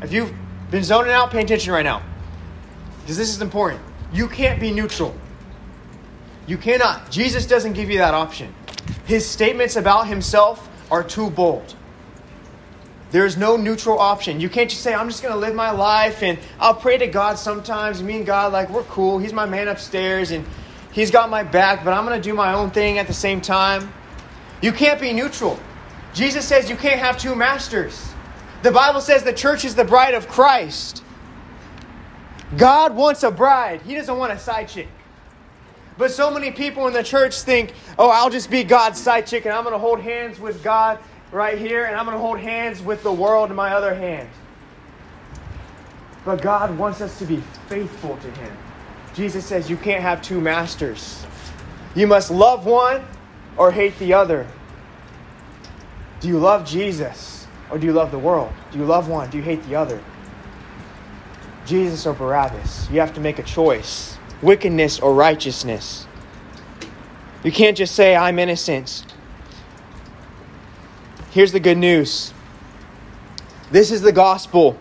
If 0.00 0.12
you've 0.12 0.32
been 0.70 0.84
zoning 0.84 1.10
out, 1.10 1.32
pay 1.32 1.42
attention 1.42 1.72
right 1.72 1.82
now. 1.82 2.00
Because 3.00 3.16
this 3.16 3.30
is 3.30 3.42
important. 3.42 3.82
You 4.12 4.28
can't 4.28 4.60
be 4.60 4.70
neutral. 4.70 5.16
You 6.46 6.56
cannot. 6.56 7.10
Jesus 7.10 7.44
doesn't 7.44 7.72
give 7.72 7.90
you 7.90 7.98
that 7.98 8.14
option. 8.14 8.54
His 9.04 9.26
statements 9.26 9.74
about 9.74 10.06
himself 10.06 10.68
are 10.92 11.02
too 11.02 11.28
bold. 11.28 11.74
There's 13.10 13.36
no 13.36 13.56
neutral 13.56 13.98
option. 13.98 14.40
You 14.40 14.48
can't 14.48 14.70
just 14.70 14.84
say, 14.84 14.94
I'm 14.94 15.08
just 15.08 15.24
going 15.24 15.34
to 15.34 15.40
live 15.40 15.56
my 15.56 15.72
life 15.72 16.22
and 16.22 16.38
I'll 16.60 16.74
pray 16.74 16.98
to 16.98 17.08
God 17.08 17.36
sometimes. 17.36 18.00
Me 18.00 18.18
and 18.18 18.26
God, 18.26 18.52
like, 18.52 18.70
we're 18.70 18.84
cool. 18.84 19.18
He's 19.18 19.32
my 19.32 19.46
man 19.46 19.66
upstairs 19.66 20.30
and 20.30 20.46
he's 20.92 21.10
got 21.10 21.30
my 21.30 21.42
back, 21.42 21.84
but 21.84 21.94
I'm 21.94 22.04
going 22.04 22.16
to 22.16 22.22
do 22.22 22.32
my 22.32 22.52
own 22.54 22.70
thing 22.70 22.98
at 22.98 23.08
the 23.08 23.12
same 23.12 23.40
time. 23.40 23.92
You 24.62 24.70
can't 24.70 25.00
be 25.00 25.12
neutral. 25.12 25.58
Jesus 26.18 26.48
says 26.48 26.68
you 26.68 26.74
can't 26.74 26.98
have 26.98 27.16
two 27.16 27.36
masters. 27.36 28.10
The 28.64 28.72
Bible 28.72 29.00
says 29.00 29.22
the 29.22 29.32
church 29.32 29.64
is 29.64 29.76
the 29.76 29.84
bride 29.84 30.14
of 30.14 30.26
Christ. 30.26 31.04
God 32.56 32.96
wants 32.96 33.22
a 33.22 33.30
bride, 33.30 33.82
He 33.82 33.94
doesn't 33.94 34.18
want 34.18 34.32
a 34.32 34.38
side 34.38 34.66
chick. 34.66 34.88
But 35.96 36.10
so 36.10 36.28
many 36.28 36.50
people 36.50 36.88
in 36.88 36.92
the 36.92 37.04
church 37.04 37.36
think, 37.42 37.72
oh, 38.00 38.10
I'll 38.10 38.30
just 38.30 38.50
be 38.50 38.64
God's 38.64 39.00
side 39.00 39.28
chick 39.28 39.44
and 39.44 39.54
I'm 39.54 39.62
going 39.62 39.74
to 39.74 39.78
hold 39.78 40.00
hands 40.00 40.40
with 40.40 40.60
God 40.64 40.98
right 41.30 41.56
here 41.56 41.84
and 41.84 41.94
I'm 41.94 42.04
going 42.04 42.16
to 42.16 42.20
hold 42.20 42.40
hands 42.40 42.82
with 42.82 43.04
the 43.04 43.12
world 43.12 43.50
in 43.50 43.56
my 43.56 43.72
other 43.72 43.94
hand. 43.94 44.28
But 46.24 46.42
God 46.42 46.76
wants 46.76 47.00
us 47.00 47.16
to 47.20 47.26
be 47.26 47.36
faithful 47.68 48.16
to 48.16 48.30
Him. 48.32 48.56
Jesus 49.14 49.46
says 49.46 49.70
you 49.70 49.76
can't 49.76 50.02
have 50.02 50.20
two 50.20 50.40
masters. 50.40 51.24
You 51.94 52.08
must 52.08 52.32
love 52.32 52.66
one 52.66 53.04
or 53.56 53.70
hate 53.70 53.96
the 54.00 54.14
other. 54.14 54.48
Do 56.20 56.28
you 56.28 56.38
love 56.38 56.66
Jesus 56.66 57.46
or 57.70 57.78
do 57.78 57.86
you 57.86 57.92
love 57.92 58.10
the 58.10 58.18
world? 58.18 58.52
Do 58.72 58.78
you 58.78 58.84
love 58.84 59.08
one? 59.08 59.30
Do 59.30 59.36
you 59.36 59.42
hate 59.42 59.62
the 59.64 59.76
other? 59.76 60.02
Jesus 61.66 62.06
or 62.06 62.14
Barabbas? 62.14 62.88
You 62.90 63.00
have 63.00 63.14
to 63.14 63.20
make 63.20 63.38
a 63.38 63.42
choice 63.42 64.16
wickedness 64.42 65.00
or 65.00 65.14
righteousness. 65.14 66.06
You 67.42 67.52
can't 67.52 67.76
just 67.76 67.94
say, 67.94 68.16
I'm 68.16 68.38
innocent. 68.38 69.04
Here's 71.30 71.52
the 71.52 71.60
good 71.60 71.78
news 71.78 72.32
this 73.70 73.90
is 73.90 74.00
the 74.00 74.12
gospel. 74.12 74.78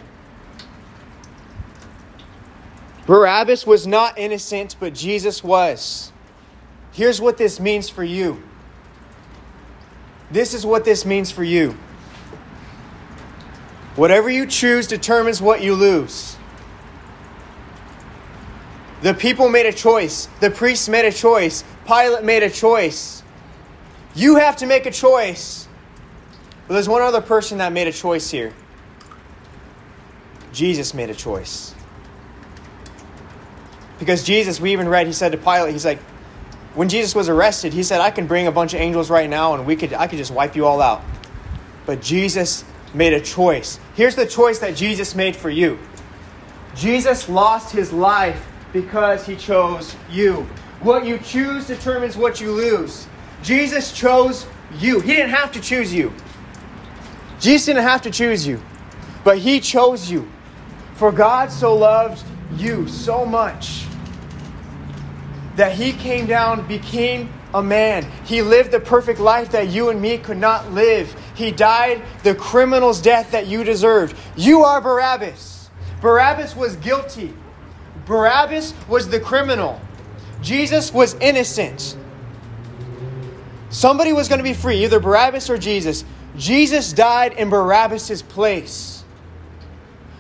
Barabbas 3.06 3.66
was 3.66 3.88
not 3.88 4.18
innocent, 4.18 4.76
but 4.80 4.94
Jesus 4.94 5.44
was. 5.44 6.12
Here's 6.92 7.22
what 7.22 7.38
this 7.38 7.60
means 7.60 7.90
for 7.90 8.04
you 8.04 8.42
this 10.32 10.54
is 10.54 10.66
what 10.66 10.86
this 10.86 11.06
means 11.06 11.32
for 11.32 11.44
you. 11.44 11.78
Whatever 13.96 14.30
you 14.30 14.46
choose 14.46 14.88
determines 14.88 15.42
what 15.42 15.62
you 15.62 15.74
lose. 15.74 16.38
The 19.02 19.14
people 19.14 19.50
made 19.50 19.66
a 19.66 19.74
choice. 19.74 20.28
The 20.40 20.52
priests 20.52 20.90
made 20.90 21.06
a 21.06 21.12
choice. 21.12 21.64
Pilate 21.86 22.24
made 22.24 22.44
a 22.44 22.50
choice. 22.50 23.24
You 24.16 24.36
have 24.38 24.58
to 24.58 24.66
make 24.66 24.86
a 24.86 24.92
choice. 24.92 25.68
But 26.68 26.74
there's 26.74 26.90
one 26.90 27.02
other 27.02 27.22
person 27.22 27.60
that 27.60 27.72
made 27.72 27.88
a 27.88 27.92
choice 27.92 28.30
here. 28.30 28.54
Jesus 30.52 30.94
made 30.94 31.10
a 31.10 31.16
choice. 31.16 31.74
Because 34.00 34.24
Jesus, 34.24 34.60
we 34.60 34.74
even 34.74 34.88
read, 34.88 35.08
he 35.08 35.14
said 35.14 35.32
to 35.32 35.38
Pilate, 35.38 35.72
he's 35.72 35.86
like, 35.86 36.00
when 36.78 36.90
Jesus 36.90 37.16
was 37.16 37.28
arrested, 37.28 37.74
he 37.74 37.82
said, 37.82 38.02
I 38.02 38.12
can 38.12 38.28
bring 38.28 38.46
a 38.46 38.52
bunch 38.52 38.76
of 38.76 38.80
angels 38.80 39.10
right 39.10 39.28
now 39.28 39.56
and 39.56 39.66
we 39.66 39.76
could 39.76 39.94
I 39.94 40.06
could 40.06 40.20
just 40.20 40.30
wipe 40.30 40.56
you 40.56 40.68
all 40.68 40.80
out. 40.80 41.04
But 41.88 42.04
Jesus 42.04 42.64
made 42.94 43.14
a 43.14 43.20
choice. 43.20 43.80
Here's 43.96 44.14
the 44.14 44.28
choice 44.28 44.60
that 44.60 44.76
Jesus 44.76 45.16
made 45.16 45.36
for 45.36 45.50
you. 45.50 45.80
Jesus 46.76 47.28
lost 47.28 47.72
his 47.72 47.92
life 47.92 48.46
because 48.74 49.26
he 49.26 49.36
chose 49.36 49.96
you. 50.12 50.44
What 50.82 51.04
you 51.04 51.18
choose 51.18 51.66
determines 51.66 52.16
what 52.16 52.40
you 52.40 52.52
lose. 52.52 53.08
Jesus 53.42 53.92
chose 53.92 54.46
you. 54.78 55.00
He 55.00 55.14
didn't 55.14 55.32
have 55.32 55.52
to 55.54 55.60
choose 55.60 55.92
you. 55.92 56.14
Jesus 57.40 57.66
didn't 57.66 57.84
have 57.86 58.04
to 58.04 58.12
choose 58.12 58.46
you, 58.46 58.62
but 59.24 59.40
he 59.40 59.60
chose 59.60 60.12
you. 60.12 60.30
For 60.94 61.12
God 61.12 61.52
so 61.52 61.76
loved 61.76 62.24
you 62.56 62.88
so 62.88 63.26
much 63.26 63.87
that 65.58 65.74
he 65.74 65.92
came 65.92 66.28
down, 66.28 66.66
became 66.68 67.34
a 67.54 67.62
man. 67.62 68.10
He 68.26 68.42
lived 68.42 68.72
the 68.72 68.80
perfect 68.80 69.20
life 69.20 69.52
that 69.52 69.70
you 69.70 69.90
and 69.90 70.00
me 70.00 70.20
could 70.20 70.38
not 70.38 70.72
live. 70.72 71.14
He 71.36 71.52
died 71.52 72.02
the 72.24 72.36
criminal's 72.36 73.02
death 73.02 73.32
that 73.32 73.48
you 73.48 73.64
deserved. 73.64 74.16
You 74.36 74.64
are 74.64 74.80
Barabbas. 74.80 75.70
Barabbas 76.00 76.56
was 76.56 76.76
guilty. 76.78 77.34
Barabbas 78.06 78.74
was 78.88 79.10
the 79.10 79.20
criminal. 79.20 79.82
Jesus 80.42 80.94
was 80.94 81.16
innocent. 81.16 81.98
Somebody 83.70 84.14
was 84.14 84.28
going 84.28 84.40
to 84.40 84.44
be 84.44 84.54
free, 84.54 84.84
either 84.84 85.00
Barabbas 85.00 85.50
or 85.50 85.58
Jesus. 85.58 86.06
Jesus 86.38 86.94
died 86.94 87.34
in 87.34 87.50
Barabbas' 87.50 88.22
place. 88.22 89.04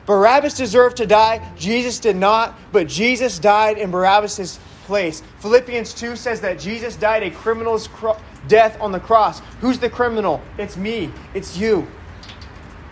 Barabbas 0.08 0.56
deserved 0.56 0.97
to 0.97 1.06
die, 1.06 1.47
Jesus 1.58 2.00
did 2.00 2.15
not, 2.15 2.58
but 2.71 2.88
Jesus 2.88 3.39
died 3.39 3.78
in 3.78 3.91
Barabbas' 3.91 4.58
place. 4.88 5.21
Philippians 5.39 5.93
2 5.93 6.15
says 6.15 6.41
that 6.41 6.60
Jesus 6.60 6.95
died 6.95 7.21
a 7.21 7.30
criminal's 7.30 7.88
cro- 7.88 8.17
death 8.47 8.80
on 8.82 8.91
the 8.91 9.00
cross. 9.00 9.41
Who's 9.62 9.78
the 9.78 9.89
criminal? 9.89 10.41
It's 10.58 10.78
me, 10.78 11.12
it's 11.36 11.56
you. 11.58 11.86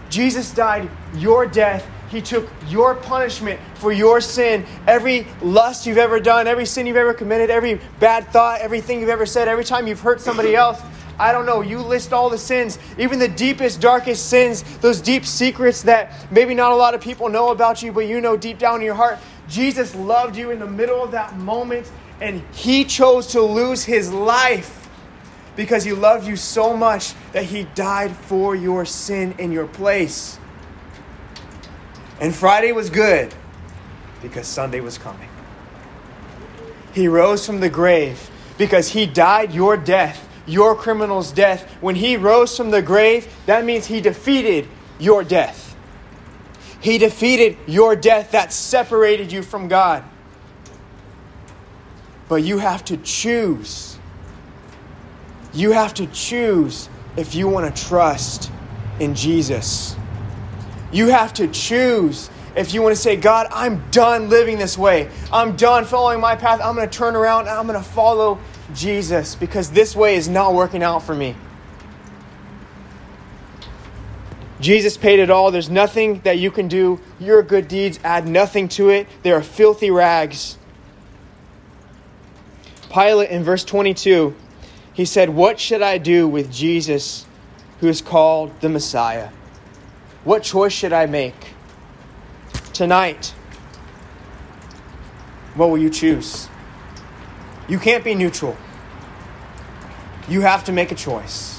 Jesus 0.10 0.52
died 0.52 0.88
your 1.16 1.48
death. 1.48 1.88
He 2.10 2.22
took 2.22 2.48
your 2.68 2.94
punishment 2.96 3.60
for 3.76 3.92
your 3.92 4.22
sin. 4.22 4.66
Every 4.86 5.26
lust 5.42 5.88
you've 5.88 5.98
ever 5.98 6.20
done, 6.20 6.48
every 6.48 6.66
sin 6.66 6.86
you've 6.86 6.98
ever 6.98 7.14
committed, 7.14 7.50
every 7.50 7.80
bad 8.00 8.28
thought, 8.28 8.62
everything 8.62 9.00
you've 9.00 9.10
ever 9.10 9.26
said, 9.26 9.48
every 9.48 9.66
time 9.66 9.88
you've 9.88 10.02
hurt 10.02 10.22
somebody 10.22 10.56
else. 10.66 10.80
I 11.18 11.32
don't 11.32 11.46
know. 11.46 11.62
You 11.62 11.80
list 11.80 12.12
all 12.14 12.30
the 12.30 12.38
sins, 12.38 12.78
even 12.98 13.20
the 13.20 13.28
deepest, 13.28 13.80
darkest 13.80 14.30
sins, 14.30 14.64
those 14.80 15.00
deep 15.00 15.26
secrets 15.26 15.82
that 15.84 16.32
maybe 16.32 16.54
not 16.54 16.74
a 16.74 16.76
lot 16.76 16.94
of 16.94 17.02
people 17.02 17.30
know 17.30 17.50
about 17.50 17.82
you, 17.82 17.92
but 17.92 18.02
you 18.02 18.20
know 18.20 18.36
deep 18.36 18.60
down 18.60 18.76
in 18.78 18.86
your 18.86 18.96
heart. 18.96 19.18
Jesus 19.48 19.96
loved 19.96 20.36
you 20.36 20.52
in 20.52 20.60
the 20.60 20.68
middle 20.68 21.04
of 21.04 21.12
that 21.12 21.38
moment, 21.38 21.92
and 22.22 22.42
He 22.54 22.86
chose 22.86 23.28
to 23.28 23.42
lose 23.42 23.84
His 23.84 24.12
life 24.12 24.90
because 25.56 25.84
He 25.84 25.94
loved 25.94 26.28
you 26.28 26.36
so 26.36 26.76
much 26.76 27.14
that 27.32 27.46
He 27.46 27.64
died 27.76 28.16
for 28.16 28.56
your 28.56 28.86
sin 28.86 29.36
in 29.38 29.52
your 29.52 29.68
place. 29.68 30.40
And 32.20 32.34
Friday 32.34 32.72
was 32.72 32.90
good 32.90 33.34
because 34.22 34.48
Sunday 34.48 34.80
was 34.80 34.98
coming. 34.98 35.30
He 36.94 37.08
rose 37.08 37.46
from 37.46 37.60
the 37.60 37.70
grave 37.70 38.30
because 38.58 38.90
He 38.90 39.06
died 39.06 39.54
your 39.54 39.76
death, 39.78 40.28
your 40.48 40.76
criminal's 40.76 41.32
death. 41.32 41.70
When 41.82 41.96
He 41.96 42.16
rose 42.18 42.56
from 42.56 42.72
the 42.72 42.82
grave, 42.82 43.32
that 43.46 43.66
means 43.66 43.86
He 43.86 44.02
defeated 44.02 44.68
your 44.98 45.24
death. 45.24 45.65
He 46.80 46.98
defeated 46.98 47.58
your 47.68 47.96
death 47.96 48.32
that 48.32 48.54
separated 48.54 49.32
you 49.32 49.42
from 49.42 49.68
God. 49.68 50.04
But 52.28 52.44
you 52.44 52.58
have 52.58 52.84
to 52.86 52.98
choose. 52.98 53.98
You 55.54 55.72
have 55.72 55.94
to 55.96 56.08
choose 56.08 56.90
if 57.18 57.36
you 57.36 57.48
want 57.48 57.74
to 57.74 57.84
trust 57.88 58.52
in 59.00 59.16
Jesus. 59.16 59.96
You 60.92 61.08
have 61.08 61.34
to 61.34 61.48
choose 61.48 62.30
if 62.56 62.74
you 62.74 62.82
want 62.82 62.96
to 62.96 63.02
say, 63.02 63.16
God, 63.18 63.48
I'm 63.52 63.84
done 63.92 64.30
living 64.30 64.58
this 64.58 64.78
way. 64.78 65.10
I'm 65.32 65.56
done 65.56 65.86
following 65.86 66.22
my 66.22 66.36
path. 66.36 66.62
I'm 66.64 66.76
going 66.76 66.90
to 66.90 66.98
turn 66.98 67.16
around 67.16 67.42
and 67.42 67.50
I'm 67.50 67.68
going 67.68 67.82
to 67.82 67.90
follow 67.90 68.40
Jesus 68.74 69.36
because 69.36 69.70
this 69.72 69.96
way 69.96 70.16
is 70.16 70.30
not 70.30 70.54
working 70.54 70.82
out 70.82 71.04
for 71.04 71.14
me. 71.14 71.36
Jesus 74.66 74.98
paid 74.98 75.20
it 75.20 75.30
all. 75.30 75.52
There's 75.52 75.70
nothing 75.70 76.22
that 76.22 76.40
you 76.40 76.50
can 76.50 76.68
do. 76.68 77.00
Your 77.20 77.44
good 77.44 77.68
deeds 77.68 78.00
add 78.04 78.28
nothing 78.28 78.68
to 78.70 78.90
it. 78.90 79.06
They 79.22 79.32
are 79.32 79.44
filthy 79.44 79.92
rags. 79.92 80.58
Pilate 82.92 83.30
in 83.30 83.44
verse 83.44 83.64
22, 83.64 84.34
he 84.92 85.06
said, 85.06 85.30
What 85.30 85.60
should 85.60 85.84
I 85.84 86.00
do 86.00 86.28
with 86.28 86.52
Jesus 86.52 87.28
who 87.80 87.88
is 87.88 88.02
called 88.02 88.60
the 88.62 88.70
Messiah? 88.70 89.30
What 90.24 90.42
choice 90.42 90.74
should 90.74 90.94
I 90.94 91.06
make? 91.06 91.54
Tonight, 92.74 93.36
what 95.54 95.70
will 95.70 95.78
you 95.78 95.92
choose? 95.92 96.50
You 97.68 97.78
can't 97.78 98.04
be 98.04 98.16
neutral. 98.16 98.58
You 100.28 100.42
have 100.42 100.64
to 100.64 100.72
make 100.72 100.92
a 100.92 100.96
choice. 100.96 101.55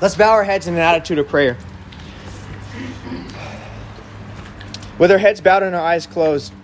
Let's 0.00 0.14
bow 0.14 0.30
our 0.30 0.44
heads 0.44 0.66
in 0.66 0.74
an 0.74 0.80
attitude 0.80 1.18
of 1.18 1.28
prayer. 1.28 1.58
With 4.98 5.10
our 5.10 5.18
heads 5.18 5.42
bowed 5.42 5.62
and 5.62 5.74
our 5.74 5.82
eyes 5.82 6.06
closed, 6.06 6.54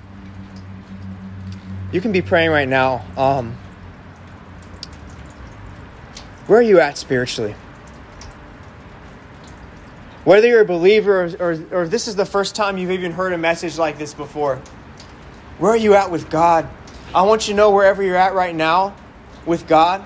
you 1.92 2.01
can 2.01 2.12
be 2.12 2.22
praying 2.22 2.51
right 2.51 2.68
now. 2.68 3.05
Um, 3.16 3.57
where 6.46 6.61
are 6.61 6.62
you 6.62 6.81
at 6.81 6.96
spiritually? 6.96 7.55
Whether 10.25 10.49
you're 10.49 10.62
a 10.62 10.66
believer 10.66 11.25
or, 11.25 11.31
or, 11.38 11.64
or 11.72 11.88
this 11.88 12.09
is 12.09 12.16
the 12.16 12.27
first 12.27 12.57
time 12.57 12.79
you've 12.79 12.90
even 12.90 13.12
heard 13.12 13.33
a 13.33 13.38
message 13.38 13.79
like 13.79 13.99
this 13.99 14.14
before, 14.14 14.61
where 15.59 15.72
are 15.72 15.77
you 15.77 15.94
at 15.94 16.11
with 16.11 16.31
God? 16.31 16.68
I 17.14 17.22
want 17.22 17.49
you 17.49 17.53
to 17.53 17.57
know 17.57 17.70
wherever 17.70 18.03
you're 18.03 18.16
at 18.16 18.35
right 18.35 18.55
now 18.55 18.96
with 19.44 19.68
God, 19.68 20.03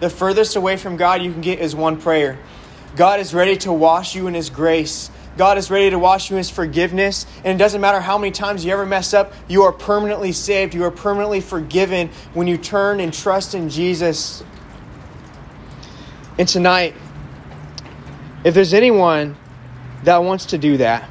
the 0.00 0.10
furthest 0.10 0.56
away 0.56 0.76
from 0.76 0.96
God 0.96 1.22
you 1.22 1.32
can 1.32 1.40
get 1.40 1.58
is 1.58 1.74
one 1.74 2.00
prayer. 2.00 2.38
God 2.96 3.20
is 3.20 3.34
ready 3.34 3.56
to 3.58 3.72
wash 3.72 4.14
you 4.14 4.26
in 4.26 4.34
His 4.34 4.50
grace. 4.50 5.10
God 5.36 5.58
is 5.58 5.70
ready 5.70 5.90
to 5.90 5.98
wash 5.98 6.30
you 6.30 6.36
in 6.36 6.38
His 6.38 6.50
forgiveness. 6.50 7.26
And 7.44 7.54
it 7.54 7.58
doesn't 7.58 7.80
matter 7.80 8.00
how 8.00 8.16
many 8.16 8.30
times 8.30 8.64
you 8.64 8.72
ever 8.72 8.86
mess 8.86 9.12
up, 9.12 9.32
you 9.48 9.62
are 9.62 9.72
permanently 9.72 10.32
saved. 10.32 10.74
You 10.74 10.84
are 10.84 10.90
permanently 10.90 11.40
forgiven 11.40 12.08
when 12.32 12.46
you 12.46 12.56
turn 12.56 13.00
and 13.00 13.12
trust 13.12 13.54
in 13.54 13.68
Jesus. 13.68 14.42
And 16.38 16.48
tonight, 16.48 16.94
if 18.44 18.54
there's 18.54 18.74
anyone 18.74 19.36
that 20.04 20.18
wants 20.18 20.46
to 20.46 20.58
do 20.58 20.76
that, 20.78 21.08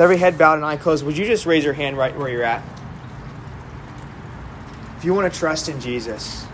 every 0.00 0.16
head 0.16 0.38
bowed 0.38 0.54
and 0.54 0.64
eye 0.64 0.76
closed, 0.76 1.04
would 1.04 1.18
you 1.18 1.26
just 1.26 1.46
raise 1.46 1.64
your 1.64 1.74
hand 1.74 1.98
right 1.98 2.16
where 2.16 2.28
you're 2.28 2.42
at? 2.42 2.62
If 4.96 5.04
you 5.04 5.14
want 5.14 5.32
to 5.32 5.38
trust 5.38 5.68
in 5.68 5.80
Jesus, 5.80 6.46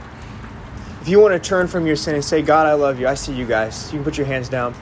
if 1.07 1.11
you 1.11 1.21
want 1.21 1.40
to 1.40 1.49
turn 1.49 1.69
from 1.69 1.87
your 1.87 1.95
sin 1.95 2.16
and 2.16 2.25
say, 2.25 2.42
God, 2.42 2.66
I 2.66 2.73
love 2.73 2.99
you, 2.99 3.07
I 3.07 3.14
see 3.14 3.33
you 3.33 3.47
guys, 3.47 3.92
you 3.92 3.99
can 3.99 4.03
put 4.03 4.19
your 4.19 4.27
hands 4.27 4.49
down. 4.49 4.75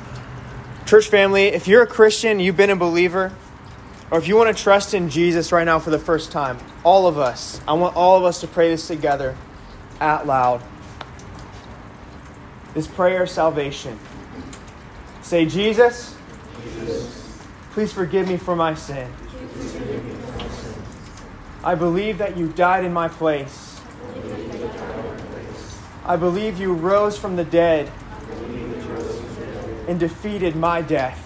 Church 0.86 1.08
family, 1.08 1.48
if 1.48 1.68
you're 1.68 1.82
a 1.82 1.86
Christian, 1.86 2.40
you've 2.40 2.56
been 2.56 2.70
a 2.70 2.76
believer, 2.76 3.30
or 4.10 4.16
if 4.20 4.26
you 4.26 4.34
want 4.34 4.56
to 4.56 4.62
trust 4.62 4.94
in 4.94 5.10
Jesus 5.10 5.52
right 5.52 5.64
now 5.64 5.78
for 5.78 5.90
the 5.90 5.98
first 5.98 6.32
time, 6.32 6.56
all 6.82 7.06
of 7.06 7.18
us, 7.18 7.60
I 7.68 7.74
want 7.74 7.94
all 7.94 8.16
of 8.16 8.24
us 8.24 8.40
to 8.40 8.46
pray 8.46 8.70
this 8.70 8.88
together 8.88 9.36
out 10.00 10.26
loud. 10.26 10.62
This 12.72 12.86
prayer 12.86 13.24
of 13.24 13.28
salvation. 13.28 13.98
Say, 15.20 15.44
Jesus, 15.44 16.16
Jesus. 16.62 17.38
please 17.72 17.92
forgive 17.92 18.28
me 18.28 18.38
for 18.38 18.56
my 18.56 18.72
sin. 18.72 19.12
I 21.62 21.74
believe 21.74 22.16
that 22.16 22.38
you 22.38 22.48
died 22.48 22.86
in 22.86 22.94
my 22.94 23.08
place. 23.08 23.73
I 26.06 26.16
believe 26.16 26.60
you 26.60 26.74
rose 26.74 27.16
from 27.16 27.34
the 27.36 27.44
dead 27.44 27.90
and 29.88 29.98
defeated 29.98 30.54
my 30.54 30.82
death. 30.82 31.20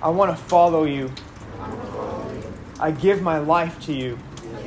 I 0.00 0.08
want 0.10 0.30
to 0.30 0.36
follow 0.44 0.84
you. 0.84 1.10
I 2.78 2.92
give 2.92 3.22
my 3.22 3.38
life 3.38 3.80
to 3.86 3.92
you. 3.92 4.18